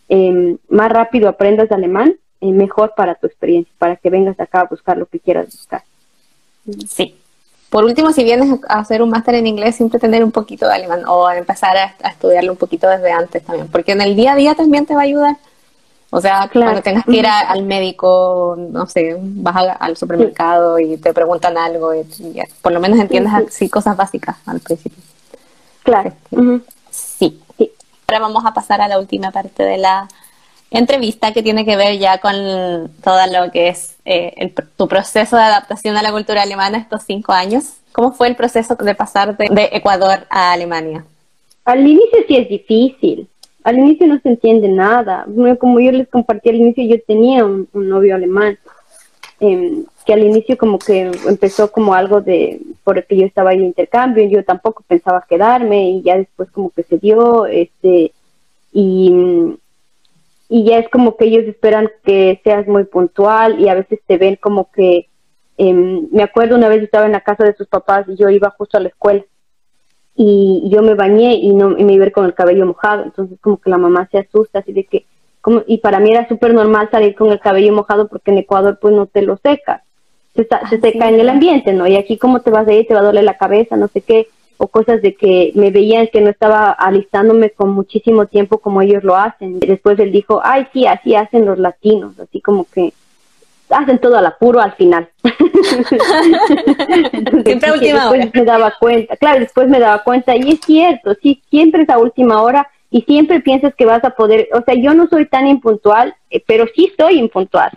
[0.08, 4.68] em, más rápido aprendas alemán, eh, mejor para tu experiencia, para que vengas acá a
[4.68, 5.84] buscar lo que quieras buscar.
[6.88, 7.16] Sí,
[7.70, 10.74] por último, si vienes a hacer un máster en inglés, siempre tener un poquito de
[10.74, 14.36] alemán o empezar a, estudiarlo un poquito desde antes también, porque en el día a
[14.36, 15.38] día también te va a ayudar.
[16.12, 21.14] O sea, cuando tengas que ir al médico, no sé, vas al supermercado y te
[21.14, 22.04] preguntan algo, y,
[22.64, 25.04] por lo menos entiendes así cosas básicas al principio.
[25.84, 26.14] Claro.
[26.92, 27.40] Sí.
[27.58, 27.72] sí.
[28.08, 30.08] Ahora vamos a pasar a la última parte de la
[30.72, 32.34] entrevista que tiene que ver ya con
[33.04, 37.32] todo lo que es eh, tu proceso de adaptación a la cultura alemana estos cinco
[37.32, 37.74] años.
[37.92, 41.06] ¿Cómo fue el proceso de pasar de, Ecuador a Alemania?
[41.66, 43.28] Al inicio sí es difícil.
[43.64, 45.26] Al inicio no se entiende nada.
[45.60, 48.58] Como yo les compartí al inicio, yo tenía un, novio alemán.
[49.40, 52.60] Em, que al inicio como que empezó como algo de,
[52.90, 56.72] por el que yo estaba de intercambio, yo tampoco pensaba quedarme y ya después como
[56.72, 58.14] que se dio, este,
[58.74, 59.14] y,
[60.50, 64.18] y ya es como que ellos esperan que seas muy puntual y a veces te
[64.18, 65.08] ven como que,
[65.58, 68.56] em, me acuerdo una vez estaba en la casa de sus papás y yo iba
[68.58, 69.24] justo a la escuela
[70.16, 73.38] y yo me bañé y no me iba a ver con el cabello mojado, entonces
[73.40, 75.06] como que la mamá se asusta así de que,
[75.42, 78.80] como, y para mí era súper normal salir con el cabello mojado porque en Ecuador
[78.82, 79.84] pues no te lo secas,
[80.36, 81.88] se, se seca en el ambiente, ¿no?
[81.88, 84.02] Y aquí como te vas a ir, te va a doler la cabeza, no sé
[84.02, 84.28] qué,
[84.58, 89.06] o cosas de que me veían que no estaba alistándome con muchísimo tiempo como ellos
[89.06, 89.60] lo hacen.
[89.60, 92.92] Después él dijo, ay, sí, así hacen los latinos, así como que
[93.70, 95.08] hacen todo al apuro al final.
[97.46, 101.16] siempre a última después me daba cuenta, claro, después me daba cuenta, y es cierto,
[101.22, 104.76] sí, siempre es a última hora y siempre piensas que vas a poder, o sea,
[104.76, 107.72] yo no soy tan impuntual, eh, pero sí soy impuntual.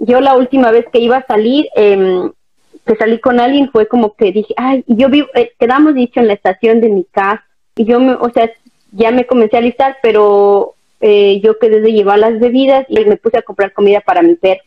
[0.00, 2.30] Yo la última vez que iba a salir, eh,
[2.86, 6.26] que salí con alguien fue como que dije, ay, yo vivo, eh, quedamos dicho en
[6.26, 7.44] la estación de mi casa
[7.76, 8.50] y yo, me, o sea,
[8.92, 13.18] ya me comencé a listar, pero eh, yo quedé de llevar las bebidas y me
[13.18, 14.62] puse a comprar comida para mi perro.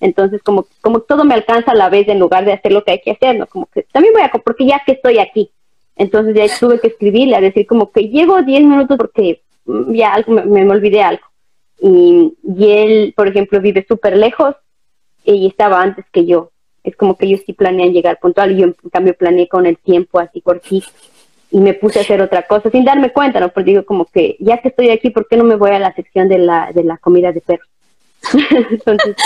[0.00, 2.92] Entonces, como, como todo me alcanza a la vez en lugar de hacer lo que
[2.92, 3.46] hay que hacer, ¿no?
[3.46, 5.50] Como que también voy a, porque ya que estoy aquí.
[5.96, 10.14] Entonces ya tuve que escribirle, a decir como que llego 10 minutos porque mm, ya
[10.14, 11.24] algo, me, me olvidé algo.
[11.80, 14.54] Y, y él, por ejemplo, vive súper lejos
[15.34, 16.50] y estaba antes que yo
[16.88, 19.76] es como que ellos sí planean llegar puntual y yo en cambio planeé con el
[19.78, 20.88] tiempo así cortito
[21.50, 23.48] y me puse a hacer otra cosa sin darme cuenta, ¿no?
[23.48, 25.94] Porque digo como que ya que estoy aquí, ¿por qué no me voy a la
[25.94, 27.68] sección de la, de la comida de perros?
[28.70, 29.16] Entonces,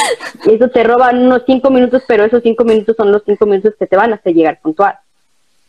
[0.47, 3.87] eso te roba unos cinco minutos, pero esos cinco minutos son los cinco minutos que
[3.87, 4.95] te van a hacer llegar puntual.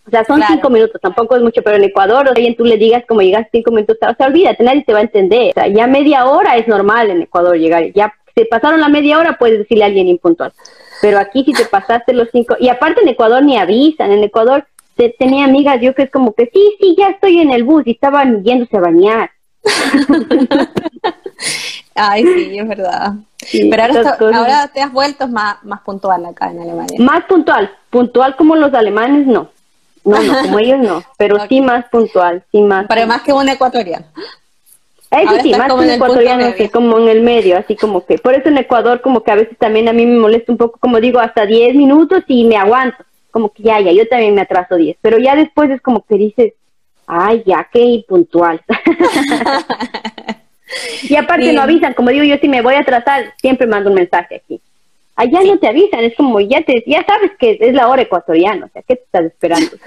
[0.05, 2.77] O sea, son cinco minutos, tampoco es mucho, pero en Ecuador, o sea, tú le
[2.77, 5.51] digas como llegas cinco minutos, o sea, olvídate, nadie te va a entender.
[5.51, 7.91] O sea, ya media hora es normal en Ecuador llegar.
[7.93, 10.53] Ya se pasaron la media hora, puedes decirle a alguien impuntual
[11.03, 14.65] pero aquí si te pasaste los cinco, y aparte en Ecuador ni avisan, en Ecuador
[14.95, 17.83] te, tenía amigas yo que es como que sí, sí, ya estoy en el bus
[17.85, 19.29] y estaban yéndose a bañar.
[21.93, 23.15] Ay, sí, es verdad.
[23.69, 26.97] pero ahora, ahora, te has vuelto más, más puntual acá en Alemania.
[26.99, 29.49] Más puntual, puntual como los alemanes no.
[30.05, 32.85] No, no, como ellos no, pero sí más puntual, sí más.
[32.87, 34.05] Pero más que un ecuatoriano.
[35.21, 38.49] Eso sí, más que ecuatoriano, que como en el medio, así como que, por eso
[38.49, 41.19] en Ecuador como que a veces también a mí me molesta un poco, como digo,
[41.19, 42.97] hasta 10 minutos y me aguanto,
[43.29, 46.15] como que ya, ya, yo también me atraso 10, pero ya después es como que
[46.15, 46.53] dices,
[47.05, 48.61] ay, ya, qué puntual.
[51.03, 53.95] y aparte no avisan, como digo yo, si me voy a atrasar, siempre mando un
[53.95, 54.59] mensaje aquí.
[55.15, 58.65] Allá no te avisan, es como, ya te, ya sabes que es la hora ecuatoriana,
[58.65, 59.69] o sea, ¿qué te estás esperando?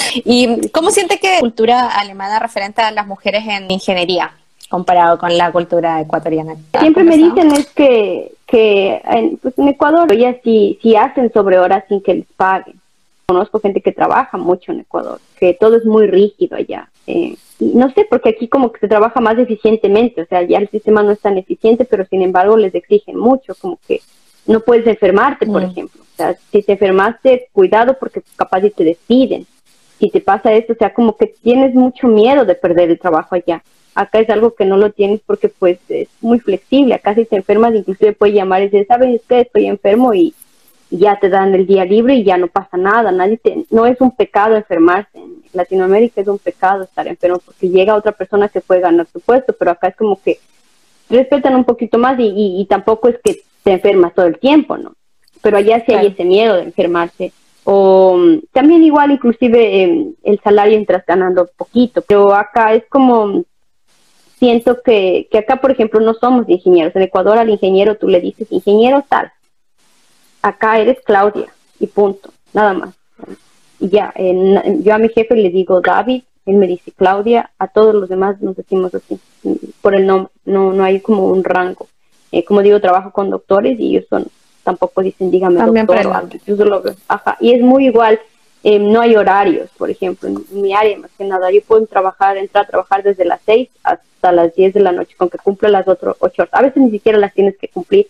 [0.24, 4.32] ¿Y cómo siente que la cultura alemana referente a las mujeres en ingeniería
[4.68, 6.56] comparado con la cultura ecuatoriana?
[6.78, 11.58] Siempre me dicen es que, que en, pues en Ecuador ya sí, sí hacen sobre
[11.58, 12.80] horas sin que les paguen.
[13.26, 16.88] Conozco gente que trabaja mucho en Ecuador, que todo es muy rígido allá.
[17.06, 20.68] Eh, no sé, porque aquí como que se trabaja más eficientemente, o sea, ya el
[20.68, 24.00] sistema no es tan eficiente, pero sin embargo les exigen mucho, como que
[24.46, 25.70] no puedes enfermarte, por mm.
[25.70, 26.02] ejemplo.
[26.02, 29.46] O sea, si te enfermaste, cuidado porque capaz si te despiden.
[29.98, 33.34] Si te pasa esto, o sea, como que tienes mucho miedo de perder el trabajo
[33.34, 33.62] allá.
[33.94, 36.94] Acá es algo que no lo tienes porque pues es muy flexible.
[36.94, 39.40] Acá si te enfermas, inclusive puedes llamar y decir, ¿sabes qué?
[39.40, 40.34] Estoy enfermo y
[40.90, 43.10] ya te dan el día libre y ya no pasa nada.
[43.10, 45.18] Nadie te, no es un pecado enfermarse.
[45.18, 49.20] En Latinoamérica es un pecado estar enfermo porque llega otra persona que puede ganar tu
[49.20, 50.38] puesto, pero acá es como que
[51.08, 54.92] respetan un poquito más y, y tampoco es que te enfermas todo el tiempo, ¿no?
[55.42, 57.32] Pero allá sí hay ese miedo de enfermarse.
[57.68, 58.16] O
[58.52, 63.44] también igual, inclusive em, el salario entras ganando poquito, pero acá es como,
[64.38, 66.94] siento que, que acá, por ejemplo, no somos ingenieros.
[66.94, 69.32] En Ecuador al ingeniero tú le dices ingeniero tal.
[70.42, 72.94] Acá eres Claudia y punto, nada más.
[73.80, 77.96] Y ya, yo a mi jefe le digo David, él me dice Claudia, a todos
[77.96, 79.18] los demás nos decimos así,
[79.82, 81.88] por el nombre, no, no hay como un rango.
[82.30, 84.26] Eh, como digo, trabajo con doctores y ellos son,
[84.66, 86.12] tampoco dicen dígame doctor o
[87.06, 88.18] Ajá, y es muy igual,
[88.64, 92.36] eh, no hay horarios, por ejemplo, en, mi área más que nada, yo puedo trabajar,
[92.36, 95.68] entrar a trabajar desde las 6 hasta las 10 de la noche, con que cumpla
[95.68, 98.08] las otras 8 horas, a veces ni siquiera las tienes que cumplir,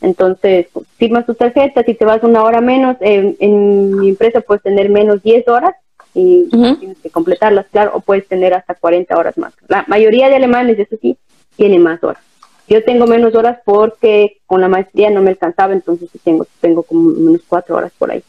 [0.00, 4.88] entonces, firmas tu tarjeta, si te vas una hora menos, en mi empresa puedes tener
[4.88, 5.74] menos 10 horas
[6.16, 9.52] y tienes que completarlas, claro, o puedes tener hasta 40 horas más.
[9.68, 11.18] La mayoría de alemanes, eso sí,
[11.56, 12.22] tiene más horas.
[12.68, 17.10] Yo tengo menos horas porque con la maestría no me alcanzaba, entonces tengo, tengo como
[17.10, 18.22] menos cuatro horas por ahí.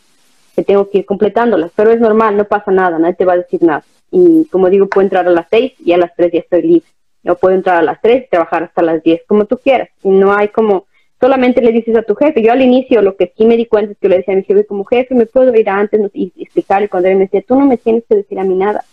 [0.55, 3.37] Que tengo que ir completándolas, pero es normal, no pasa nada, nadie te va a
[3.37, 3.83] decir nada.
[4.11, 6.87] Y como digo, puedo entrar a las seis y a las tres ya estoy libre.
[7.27, 9.89] O puedo entrar a las tres y trabajar hasta las diez, como tú quieras.
[10.03, 10.85] Y no hay como,
[11.19, 12.41] solamente le dices a tu jefe.
[12.41, 14.43] Yo al inicio lo que sí me di cuenta es que le decía a mi
[14.43, 17.65] jefe como jefe, me puedo ir antes y explicarle cuando él me decía, tú no
[17.65, 18.83] me tienes que decir a mí nada.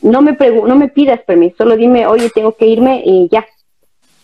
[0.00, 3.46] No me, no me pidas permiso, solo dime, oye, tengo que irme y ya,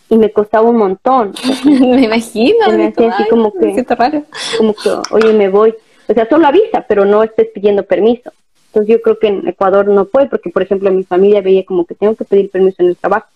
[0.09, 1.33] y me costaba un montón.
[1.65, 2.71] me imagino.
[2.71, 4.23] Me hacía así como que, raro.
[4.57, 5.73] como que, oye, me voy.
[6.07, 8.31] O sea, solo avisa, pero no estés pidiendo permiso.
[8.67, 11.85] Entonces yo creo que en Ecuador no puede, porque por ejemplo mi familia veía como
[11.85, 13.27] que tengo que pedir permiso en el trabajo.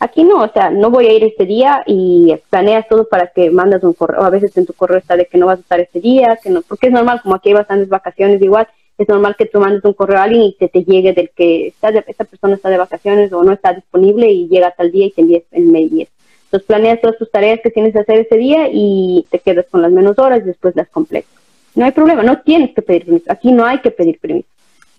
[0.00, 3.50] Aquí no, o sea, no voy a ir este día y planeas todo para que
[3.50, 4.22] mandas un correo.
[4.22, 6.50] A veces en tu correo está de que no vas a estar este día, que
[6.50, 8.66] no, porque es normal, como aquí hay bastantes vacaciones igual,
[8.96, 11.68] es normal que tú mandes un correo a alguien y te, te llegue del que
[11.68, 15.06] está de, esta persona está de vacaciones o no está disponible y llega tal día
[15.06, 16.08] y te envíes el mail.
[16.50, 19.82] Entonces planeas todas tus tareas que tienes que hacer ese día y te quedas con
[19.82, 21.30] las menos horas y después las completas.
[21.76, 23.30] No hay problema, no tienes que pedir permiso.
[23.30, 24.48] Aquí no hay que pedir permiso.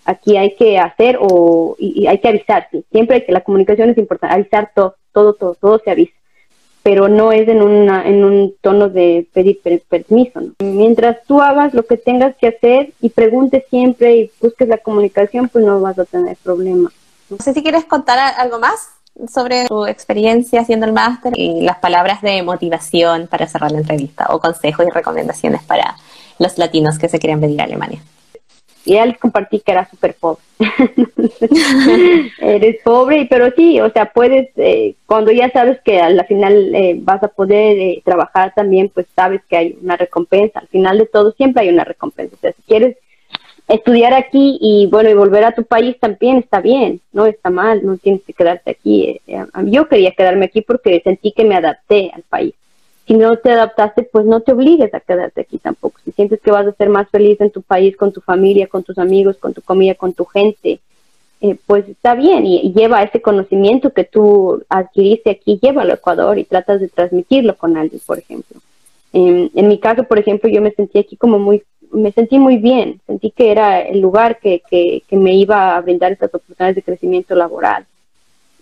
[0.05, 2.69] Aquí hay que hacer o y, hay que avisar.
[2.93, 4.33] Siempre hay que la comunicación es importante.
[4.33, 6.13] Avisar todo, todo, todo, todo se avisa.
[6.83, 10.39] Pero no es en, una, un tono de pedir permiso.
[10.59, 15.49] Mientras tú hagas lo que tengas que hacer y preguntes siempre y busques la comunicación,
[15.49, 16.89] pues no vas a tener problema.
[17.29, 18.87] No sé si quieres contar algo más
[19.27, 24.27] sobre tu experiencia haciendo el máster y las palabras de motivación para cerrar la entrevista
[24.29, 25.95] o consejos y recomendaciones para
[26.39, 28.01] los latinos que se quieren venir a Alemania.
[28.83, 30.41] Ya les compartí que era súper pobre.
[32.39, 36.95] Eres pobre, pero sí, o sea, puedes, eh, cuando ya sabes que al final eh,
[36.97, 40.59] vas a poder eh, trabajar también, pues sabes que hay una recompensa.
[40.59, 42.35] Al final de todo siempre hay una recompensa.
[42.35, 42.97] O sea, si quieres
[43.71, 47.85] estudiar aquí y bueno, y volver a tu país también está bien, no está mal,
[47.85, 49.03] no tienes que quedarte aquí.
[49.05, 52.53] Eh, eh, yo quería quedarme aquí porque sentí que me adapté al país.
[53.07, 55.99] Si no te adaptaste, pues no te obligues a quedarte aquí tampoco.
[56.03, 58.83] Si sientes que vas a ser más feliz en tu país, con tu familia, con
[58.83, 60.79] tus amigos, con tu comida, con tu gente,
[61.41, 66.37] eh, pues está bien y, lleva ese conocimiento que tú adquiriste aquí, llévalo a Ecuador
[66.37, 68.59] y tratas de transmitirlo con alguien, por ejemplo.
[69.13, 73.01] en mi caso, por ejemplo, yo me sentí aquí como muy me sentí muy bien,
[73.05, 77.35] sentí que era el lugar que, que, me iba a brindar estas oportunidades de crecimiento
[77.35, 77.85] laboral.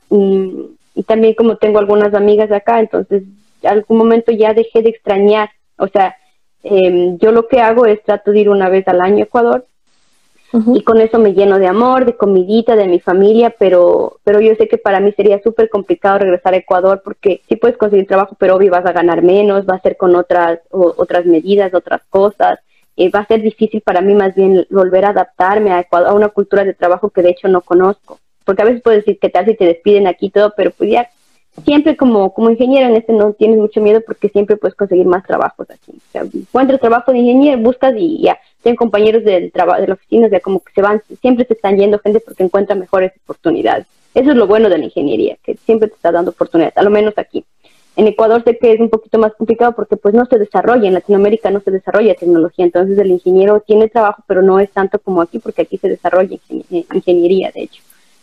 [0.10, 0.76] Y,
[1.08, 3.24] también como tengo algunas amigas acá, entonces
[3.64, 6.16] algún momento ya dejé de extrañar, o sea,
[6.62, 9.66] em, yo lo que hago es trato de ir una vez al año a Ecuador
[10.52, 14.56] y con eso me lleno de amor, de comidita, de mi familia, pero, pero yo
[14.56, 18.36] sé que para mí sería súper complicado regresar a Ecuador porque sí puedes conseguir trabajo,
[18.40, 22.60] pero obvio vas a ganar menos, va a ser con otras, otras medidas, otras cosas.
[23.00, 26.28] Eh, va a ser difícil para mí más bien volver a adaptarme a, a una
[26.28, 28.20] cultura de trabajo que de hecho no conozco.
[28.44, 30.92] Porque a veces puedes decir que tal si te despiden aquí y todo, pero pues
[30.92, 31.08] ya
[31.64, 35.26] siempre como, como ingeniero en este no tienes mucho miedo porque siempre puedes conseguir más
[35.26, 35.94] trabajos aquí.
[35.96, 38.38] O sea, encuentras trabajo de ingeniero, buscas y ya.
[38.62, 41.78] Tienen compañeros del trabajo de la oficina, sea, como que se van, siempre se están
[41.78, 43.88] yendo gente porque encuentran mejores oportunidades.
[44.14, 46.90] Eso es lo bueno de la ingeniería, que siempre te está dando oportunidades, a lo
[46.90, 47.46] menos aquí.
[47.96, 50.94] En Ecuador sé que es un poquito más complicado porque pues no se desarrolla, en
[50.94, 55.22] Latinoamérica no se desarrolla tecnología, entonces el ingeniero tiene trabajo, pero no es tanto como
[55.22, 56.38] aquí porque aquí se desarrolla
[56.94, 57.82] ingeniería, de hecho.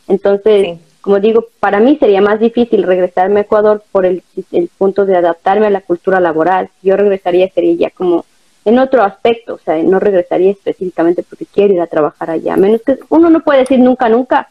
[0.09, 5.05] Entonces, como digo, para mí sería más difícil regresarme a Ecuador por el, el punto
[5.05, 6.71] de adaptarme a la cultura laboral.
[6.83, 8.25] Yo regresaría sería ya como
[8.65, 12.83] en otro aspecto, o sea, no regresaría específicamente porque quiero ir a trabajar allá, menos
[12.83, 14.49] que uno no puede decir nunca, nunca,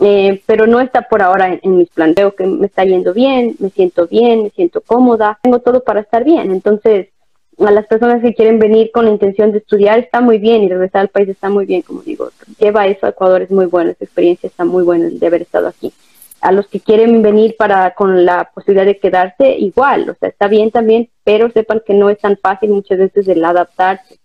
[0.00, 2.14] eh, pero no está por ahora en, mis planes.
[2.14, 6.00] Veo que me está yendo bien, me siento bien, me siento cómoda, tengo todo para
[6.00, 6.50] estar bien.
[6.50, 7.08] Entonces,
[7.58, 10.68] a las personas que quieren venir con la intención de estudiar está muy bien y
[10.68, 12.30] regresar al país está muy bien, como digo.
[12.58, 15.66] Lleva eso a Ecuador, es muy bueno, esa experiencia está muy buena de haber estado
[15.66, 15.92] aquí.
[16.40, 20.46] A los que quieren venir para con la posibilidad de quedarse, igual, o sea, está
[20.46, 24.17] bien también, pero sepan que no es tan fácil muchas veces el adaptarse.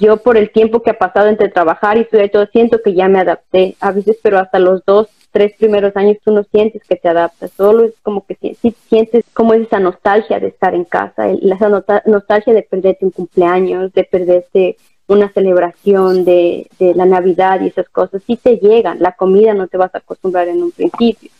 [0.00, 3.08] Yo por el tiempo que ha pasado entre trabajar y estudiar todo, siento que ya
[3.08, 3.76] me adapté.
[3.78, 7.50] A veces, pero hasta los dos, tres primeros años tú no sientes que te adaptas,
[7.56, 12.02] solo es como que sí, sientes como es esa nostalgia de estar en casa, esa
[12.06, 14.76] nostalgia de perderte un cumpleaños, de perderte
[15.08, 19.68] una celebración de, de la Navidad y esas cosas, sí te llegan, la comida no
[19.68, 21.30] te vas a acostumbrar en un principio.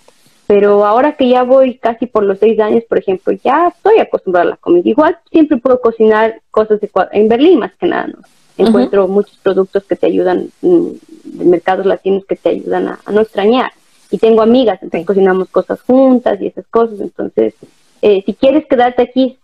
[0.47, 4.47] Pero ahora que ya voy casi por los seis años, por ejemplo, ya estoy acostumbrada
[4.47, 4.83] a la comida.
[4.85, 8.19] Igual siempre puedo cocinar cosas de, en Berlín más que nada, ¿no?
[8.59, 10.87] Encuentro muchos productos que te ayudan, mm,
[11.25, 13.73] de mercados latinos que te ayudan a no extrañar
[14.13, 17.01] y tengo amigas, entonces cocinamos cosas juntas y esas cosas.
[17.01, 17.55] Entonces,
[18.03, 19.39] eh, si quieres quedarte aquí,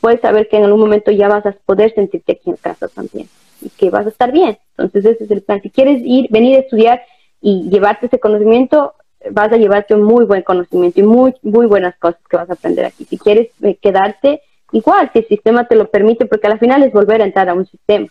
[0.00, 3.28] puedes saber que en algún momento ya vas a poder sentirte aquí en casa también
[3.60, 4.56] y que vas a estar bien.
[4.78, 5.60] Entonces, ese es el plan.
[5.60, 7.02] Si quieres ir, venir a estudiar
[7.42, 8.94] y llevarte ese conocimiento,
[9.30, 12.54] vas a llevarte un muy buen conocimiento y muy, muy buenas cosas que vas a
[12.54, 13.04] aprender aquí.
[13.04, 14.40] Si quieres eh, quedarte,
[14.72, 17.54] igual, si el sistema te lo permite, porque al final es volver a entrar a
[17.54, 18.08] un sistema.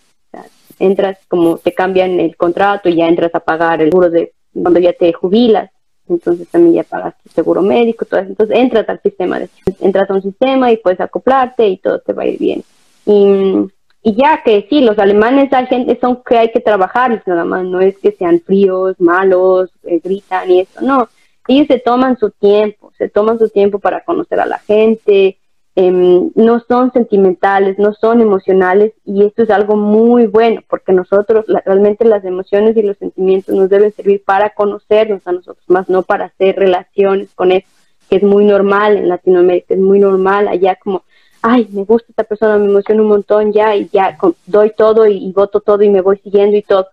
[0.84, 4.80] Entras como te cambian el contrato y ya entras a pagar el seguro de cuando
[4.80, 5.70] ya te jubilas
[6.08, 8.30] entonces también ya pagas tu seguro médico, todo eso.
[8.30, 12.14] entonces entras al sistema, de, entras a un sistema y puedes acoplarte y todo te
[12.14, 12.64] va a ir bien.
[13.06, 13.70] Y,
[14.06, 17.80] ya que sí, los alemanes hay gente son que hay que trabajar, nada más, no
[17.80, 21.08] es que sean fríos, malos, eh, gritan y eso, no,
[21.48, 25.38] ellos se toman su tiempo, se toman su tiempo para conocer a la gente,
[25.76, 31.46] Em, no son sentimentales, no son emocionales y esto es algo muy bueno porque nosotros
[31.66, 36.04] realmente las emociones y los sentimientos nos deben servir para conocernos a nosotros más, no
[36.04, 37.68] para hacer relaciones con eso,
[38.08, 41.06] que es muy normal en Latinoamérica, es muy normal allá como,
[41.42, 44.16] ay, me gusta esta persona, me emociona un montón ya y ya
[44.46, 46.88] doy todo y voto todo y me voy siguiendo y todo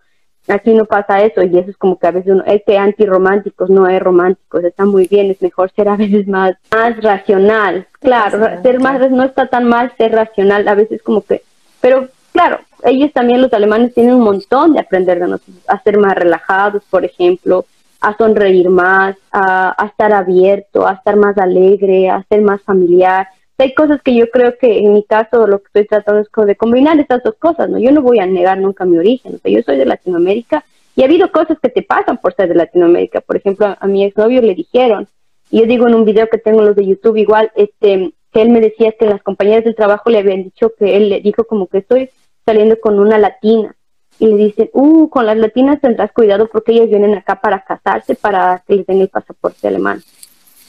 [0.47, 3.87] Aquí no pasa eso y eso es como que a veces uno, este antirrománticos no
[3.87, 7.87] es románticos, está muy bien, es mejor ser a veces más, más racional.
[7.99, 11.43] Claro, ser más, no está tan mal ser racional, a veces como que,
[11.79, 15.99] pero claro, ellos también los alemanes tienen un montón de aprender de nosotros, a ser
[15.99, 17.65] más relajados, por ejemplo,
[17.99, 23.27] a sonreír más, a, a estar abierto, a estar más alegre, a ser más familiar
[23.57, 26.55] hay cosas que yo creo que en mi caso lo que estoy tratando es de
[26.55, 27.77] combinar estas dos cosas, ¿no?
[27.77, 31.01] Yo no voy a negar nunca mi origen, o sea, yo soy de Latinoamérica y
[31.01, 33.21] ha habido cosas que te pasan por ser de Latinoamérica.
[33.21, 35.07] Por ejemplo, a, mi exnovio le dijeron,
[35.49, 38.49] y yo digo en un video que tengo los de YouTube igual, este, que él
[38.49, 41.67] me decía que las compañeras del trabajo le habían dicho que él le dijo como
[41.67, 42.09] que estoy
[42.45, 43.75] saliendo con una latina.
[44.19, 48.15] Y le dicen, uh, con las latinas tendrás cuidado porque ellas vienen acá para casarse,
[48.15, 50.01] para que les den el pasaporte alemán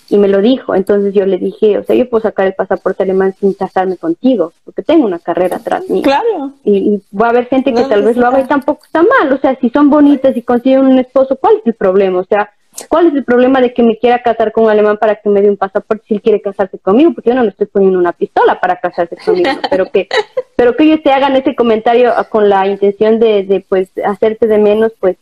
[0.09, 0.75] y me lo dijo.
[0.75, 4.53] Entonces yo le dije, o sea, yo puedo sacar el pasaporte alemán sin casarme contigo,
[4.65, 6.03] porque tengo una carrera atrás mí.
[6.03, 6.53] Claro.
[6.65, 9.33] Y, va a haber gente que tal vez lo haga y tampoco está mal.
[9.33, 12.21] O sea, si son bonitas y consiguen un esposo, ¿cuál es el problema?
[12.21, 12.51] O sea,
[12.89, 15.43] ¿cuál es el problema de que me quiera casar con un alemán para que me
[15.43, 17.13] dé un pasaporte si él quiere casarse conmigo?
[17.15, 20.09] Porque yo no le estoy poniendo una pistola para casarse conmigo, pero que,
[20.57, 24.59] pero que ellos te hagan ese comentario con la intención de, de pues, hacerte de
[24.59, 25.17] menos, pues,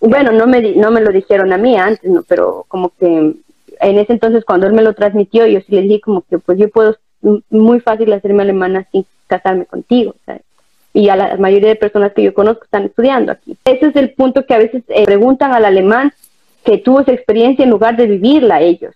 [0.00, 2.24] bueno, no me, no me lo dijeron a mí antes, ¿no?
[2.26, 3.34] Pero como que
[3.82, 6.58] en ese entonces cuando él me lo transmitió, yo sí le dije como que pues
[6.58, 6.96] yo puedo
[7.50, 10.14] muy fácil hacerme alemana sin casarme contigo,
[10.92, 13.56] Y a la mayoría de personas que yo conozco están estudiando aquí.
[13.64, 16.12] Ese es el punto que a veces eh, preguntan al alemán
[16.64, 18.94] que tuvo esa experiencia en lugar de vivirla ellos.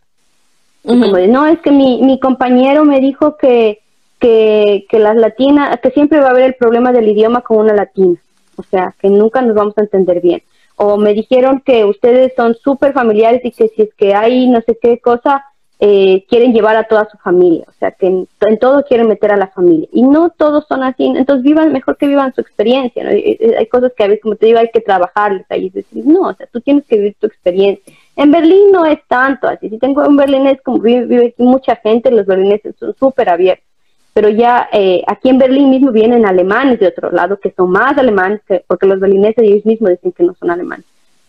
[0.84, 3.80] Como de, no, es que mi, mi compañero me dijo que,
[4.20, 7.74] que, que las latinas, que siempre va a haber el problema del idioma con una
[7.74, 8.16] latina.
[8.56, 10.42] O sea, que nunca nos vamos a entender bien
[10.76, 14.60] o me dijeron que ustedes son súper familiares y que si es que hay no
[14.60, 15.44] sé qué cosa,
[15.78, 18.26] eh, quieren llevar a toda su familia, o sea, que en,
[18.58, 19.86] todo quieren meter a la familia.
[19.92, 23.10] Y no todos son así, entonces vivan, mejor que vivan su experiencia, ¿no?
[23.10, 26.34] Hay cosas que a veces, como te digo, hay que trabajarles ahí, decir, no, o
[26.34, 27.94] sea, tú tienes que vivir tu experiencia.
[28.16, 32.10] En Berlín no es tanto así, si tengo un berlinés, como vive, aquí mucha gente,
[32.10, 33.65] los berlineses son súper abiertos,
[34.16, 37.98] pero ya eh, aquí en Berlín mismo vienen alemanes de otro lado, que son más
[37.98, 40.86] alemanes, que, porque los berlineses ellos mismos dicen que no son alemanes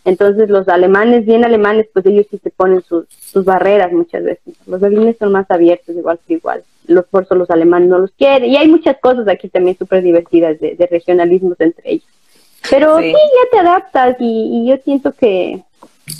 [0.07, 3.05] entonces los alemanes, bien alemanes, pues ellos sí se ponen sus,
[3.43, 4.55] barreras muchas veces.
[4.65, 6.63] Los alemanes son más abiertos, igual que igual.
[6.85, 8.49] Los por los alemanes no los quieren.
[8.49, 12.07] Y hay muchas cosas aquí también súper divertidas de, regionalismos entre ellos.
[12.69, 15.61] Pero sí, ya te adaptas y, yo siento que,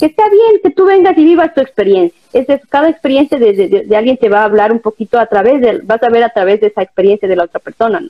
[0.00, 2.18] está bien que tú vengas y vivas tu experiencia.
[2.32, 5.80] Es cada experiencia de, de, alguien te va a hablar un poquito a través de,
[5.82, 8.00] vas a ver a través de esa experiencia de la otra persona.
[8.00, 8.08] ¿no?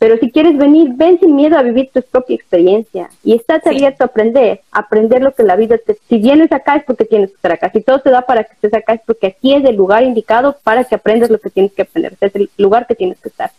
[0.00, 4.02] Pero si quieres venir, ven sin miedo a vivir tu propia experiencia y estás abierto
[4.02, 5.94] a aprender, aprender lo que la vida te...
[6.08, 7.70] Si vienes acá es porque tienes que estar acá.
[7.70, 10.56] Si todo te da para que estés acá es porque aquí es el lugar indicado
[10.64, 12.14] para que aprendas lo que tienes que aprender.
[12.18, 13.50] es el lugar que tienes que estar.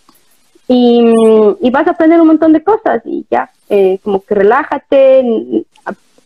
[0.68, 1.14] Y,
[1.70, 5.24] vas a aprender un montón de cosas y ya, eh, como que relájate,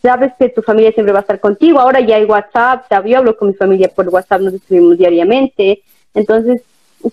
[0.05, 1.79] sabes que tu familia siempre va a estar contigo.
[1.79, 5.83] Ahora ya hay WhatsApp, yo hablo con mi familia por WhatsApp, nos escribimos diariamente.
[6.13, 6.61] Entonces,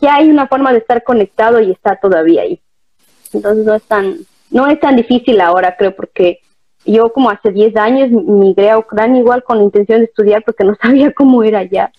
[0.00, 2.60] ya hay una forma de estar conectado y está todavía ahí
[3.34, 4.16] entonces no es tan,
[4.50, 6.40] no es tan difícil ahora, creo, porque
[6.84, 10.64] yo como hace 10 años migré a Ucrania igual con la intención de estudiar porque
[10.64, 11.92] no sabía cómo era allá.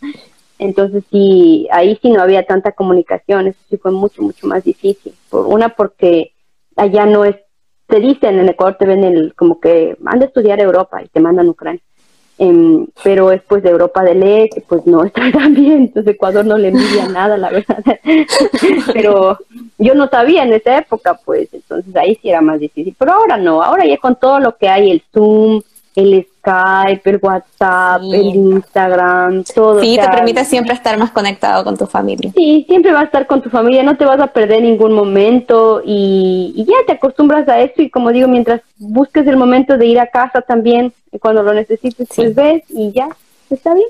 [0.60, 5.14] Entonces sí, ahí sí no había tanta comunicación, eso sí fue mucho, mucho más difícil.
[5.30, 6.34] Por, una porque
[6.76, 7.36] allá no es,
[7.94, 11.20] te dicen en Ecuador, te ven el, como que anda a estudiar Europa y te
[11.20, 11.80] mandan a Ucrania.
[12.40, 16.58] Em, pero después de Europa del Este, pues no está tan bien, entonces Ecuador no
[16.58, 17.84] le envidia nada, la verdad.
[18.94, 19.38] pero
[19.78, 22.96] yo no sabía en esa época, pues, entonces ahí sí era más difícil.
[22.98, 25.62] Pero ahora no, ahora ya con todo lo que hay, el Zoom,
[25.96, 29.80] el Skype, el WhatsApp, el Instagram, todo.
[29.80, 32.32] Sí, te permite siempre estar más conectado con tu familia.
[32.36, 35.82] Sí, siempre vas a estar con tu familia, no te vas a perder ningún momento
[35.86, 40.00] y, ya te acostumbras a eso y como digo, mientras busques el momento de ir
[40.00, 43.08] a casa también, cuando lo necesites, pues ves y ya,
[43.50, 43.88] está bien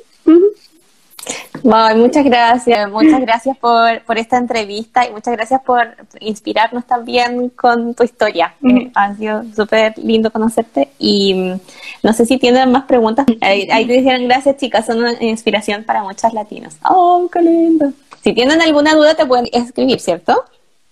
[1.64, 7.94] muchas gracias, muchas gracias por, por, esta entrevista y muchas gracias por inspirarnos también con
[7.94, 8.56] tu historia.
[8.64, 11.60] Eh, ha sido súper lindo conocerte y mm,
[12.04, 13.26] no sé si tienen más preguntas.
[13.42, 16.78] Ahí, te dijeron gracias chicas, son una inspiración para muchas latinas.
[16.90, 17.94] Oh, qué lindo.
[18.24, 20.44] Si tienen alguna duda te pueden escribir, ¿cierto?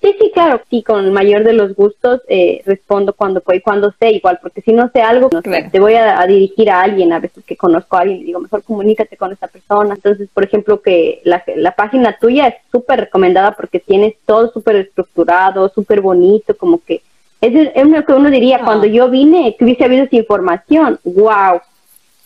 [0.01, 3.93] Sí, sí, claro, sí, con el mayor de los gustos eh, respondo cuando puedo cuando
[3.99, 7.43] sé igual, porque si no sé algo, te voy a, dirigir a alguien, a veces
[7.45, 9.93] que conozco a alguien y digo, mejor comunícate con esa persona.
[9.93, 14.77] Entonces, por ejemplo, que la, la página tuya es súper recomendada porque tienes todo súper
[14.77, 17.03] estructurado, súper bonito, como que
[17.41, 18.65] es, es lo que uno diría, ah.
[18.65, 21.61] cuando yo vine, que hubiese habido esa información, wow,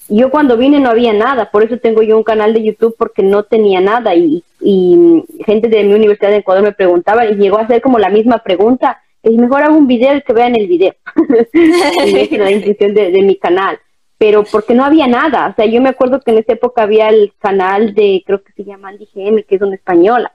[0.07, 3.23] yo cuando vine no había nada, por eso tengo yo un canal de YouTube porque
[3.23, 4.43] no tenía nada y,
[5.45, 8.39] gente de mi universidad de Ecuador me preguntaba y llegó a hacer como la misma
[8.39, 10.93] pregunta, y mejor hago un video y que vean el video.
[11.53, 13.79] y es la intención de, mi canal.
[14.17, 17.09] Pero porque no había nada, o sea, yo me acuerdo que en esa época había
[17.09, 20.31] el canal de, creo que se llama Andy GM, que es una española,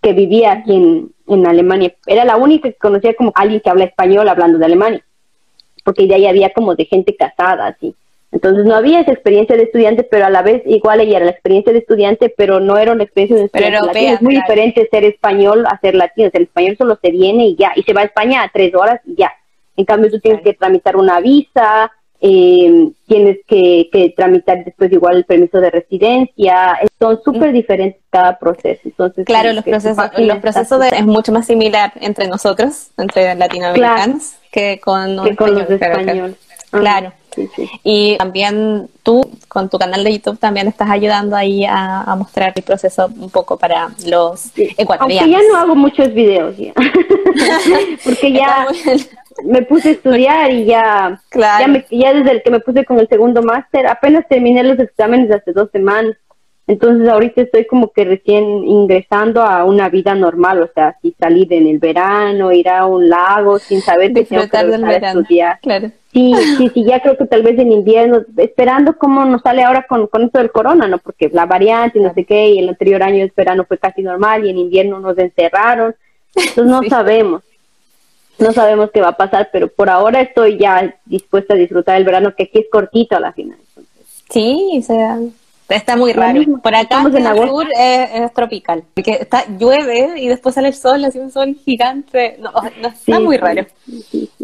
[0.00, 1.94] que vivía aquí en, en Alemania.
[2.06, 5.04] Era la única que conocía como alguien que habla español hablando de Alemania,
[5.84, 7.94] porque de ahí había como de gente casada, así
[8.34, 11.30] entonces no había esa experiencia de estudiante, pero a la vez igual ella era la
[11.30, 14.12] experiencia de estudiante, pero no era una experiencia de estudiante.
[14.12, 16.30] es muy diferente ser español a ser latino.
[16.32, 19.00] el español solo se viene y ya, y se va a España a tres horas
[19.06, 19.30] y ya.
[19.76, 25.24] En cambio tú tienes que tramitar una visa, eh, tienes que, tramitar después igual el
[25.24, 26.76] permiso de residencia.
[26.98, 28.80] Son súper diferentes cada proceso.
[28.84, 34.80] Entonces, claro, los procesos, los procesos es mucho más similar entre nosotros, entre latinoamericanos, que
[34.80, 35.78] con, los españoles.
[35.78, 36.34] Claro.
[37.82, 42.62] Y también tú, con tu canal de YouTube, también estás ayudando ahí a, mostrar el
[42.62, 45.00] proceso un poco para los ecuatorianos.
[45.00, 46.72] Aunque ya no hago muchos videos ya.
[48.04, 48.66] Porque ya
[49.44, 53.08] me puse a estudiar y ya, ya, ya desde el que me puse con el
[53.08, 56.16] segundo máster, apenas terminé los exámenes hace dos semanas.
[56.66, 61.52] Entonces ahorita estoy como que recién ingresando a una vida normal, o sea, si salir
[61.52, 65.58] en el verano, ir a un lago sin saber que tengo que estudiar.
[65.60, 65.90] Claro.
[66.10, 69.84] Sí, sí, sí, ya creo que tal vez en invierno, esperando cómo nos sale ahora
[69.86, 70.98] con, con esto del corona, ¿no?
[70.98, 74.00] Porque la variante y no sé qué, y el anterior año de verano fue casi
[74.00, 75.94] normal y en invierno nos encerraron,
[76.34, 77.42] entonces no sabemos,
[78.38, 82.04] no sabemos qué va a pasar, pero por ahora estoy ya dispuesta a disfrutar el
[82.04, 83.58] verano, que aquí es cortito a la final.
[84.30, 85.18] Sí, o sea,
[85.68, 86.40] Está muy raro.
[86.62, 88.84] Por acá en el sur es, tropical.
[88.94, 92.38] Porque está, llueve y después sale el sol, así un sol gigante.
[92.38, 92.52] No,
[92.88, 93.66] está muy raro.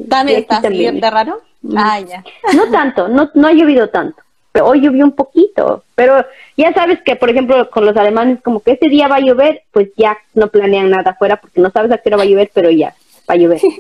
[0.08, 1.42] ¿También está así de raro?
[1.76, 2.24] Ah, ya.
[2.54, 4.22] No tanto, no, no ha llovido tanto.
[4.52, 6.24] pero hoy llovió un poquito, pero
[6.56, 9.62] ya sabes que, por ejemplo, con los alemanes, como que ese día va a llover,
[9.70, 12.50] pues ya no planean nada afuera porque no sabes a qué hora va a llover,
[12.52, 12.94] pero ya
[13.28, 13.60] va a llover.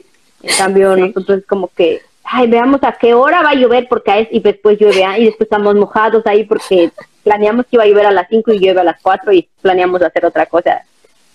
[0.42, 2.00] En cambio, nosotros como que,
[2.30, 5.26] ay, veamos a qué hora va a llover porque es, y después llueve, ah, y
[5.26, 6.90] después estamos mojados ahí porque
[7.24, 10.00] planeamos que iba a llover a las 5 y llueve a las 4 y planeamos
[10.02, 10.82] hacer otra cosa.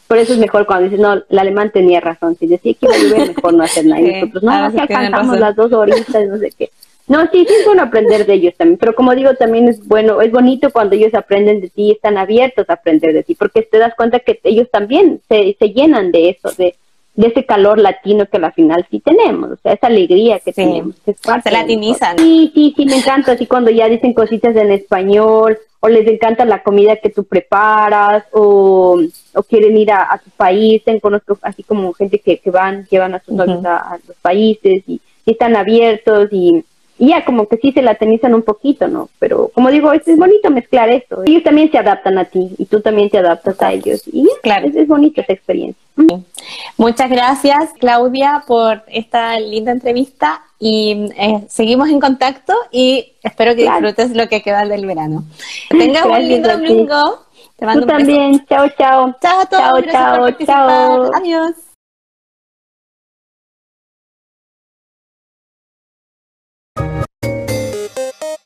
[0.07, 2.95] Por eso es mejor cuando dices, no, el alemán tenía razón, si decía que iba
[2.95, 4.01] a llover, mejor no hacer nada.
[4.01, 6.69] Y nosotros, no, no, si alcanzamos las dos horitas, no sé qué.
[7.07, 10.21] No, sí, sí es bueno aprender de ellos también, pero como digo, también es bueno,
[10.21, 13.61] es bonito cuando ellos aprenden de ti y están abiertos a aprender de ti, porque
[13.61, 16.75] te das cuenta que ellos también se, se llenan de eso, de,
[17.15, 20.95] de ese calor latino que al final sí tenemos, o sea, esa alegría que tenemos.
[21.05, 22.17] Que se latinizan.
[22.17, 26.45] Sí, sí, sí, me encanta, así cuando ya dicen cositas en español, o les encanta
[26.45, 28.99] la comida que tú preparas, o,
[29.33, 33.19] o quieren ir a, tu país, conozco así como gente que, que van, llevan a
[33.19, 36.63] sus novios a, los países y están abiertos y
[36.97, 39.09] y ya como que sí se latinizan un poquito, ¿no?
[39.19, 41.23] Pero como digo, es, bonito mezclar esto.
[41.25, 44.03] Ellos también se adaptan a ti y tú también te adaptas a ellos.
[44.07, 44.67] Y claro.
[44.67, 45.81] es, es bonita esa experiencia.
[46.77, 53.63] Muchas gracias, Claudia, por esta linda entrevista y eh, seguimos en contacto y espero que
[53.63, 55.23] disfrutes lo que queda del verano.
[55.69, 57.25] Tenga un lindo domingo.
[57.57, 58.45] Te mando Tú también.
[58.47, 59.15] Chao, chao.
[59.21, 59.85] Chao a todos.
[59.91, 61.11] Chao, chao, chao.
[61.13, 61.64] Adiós.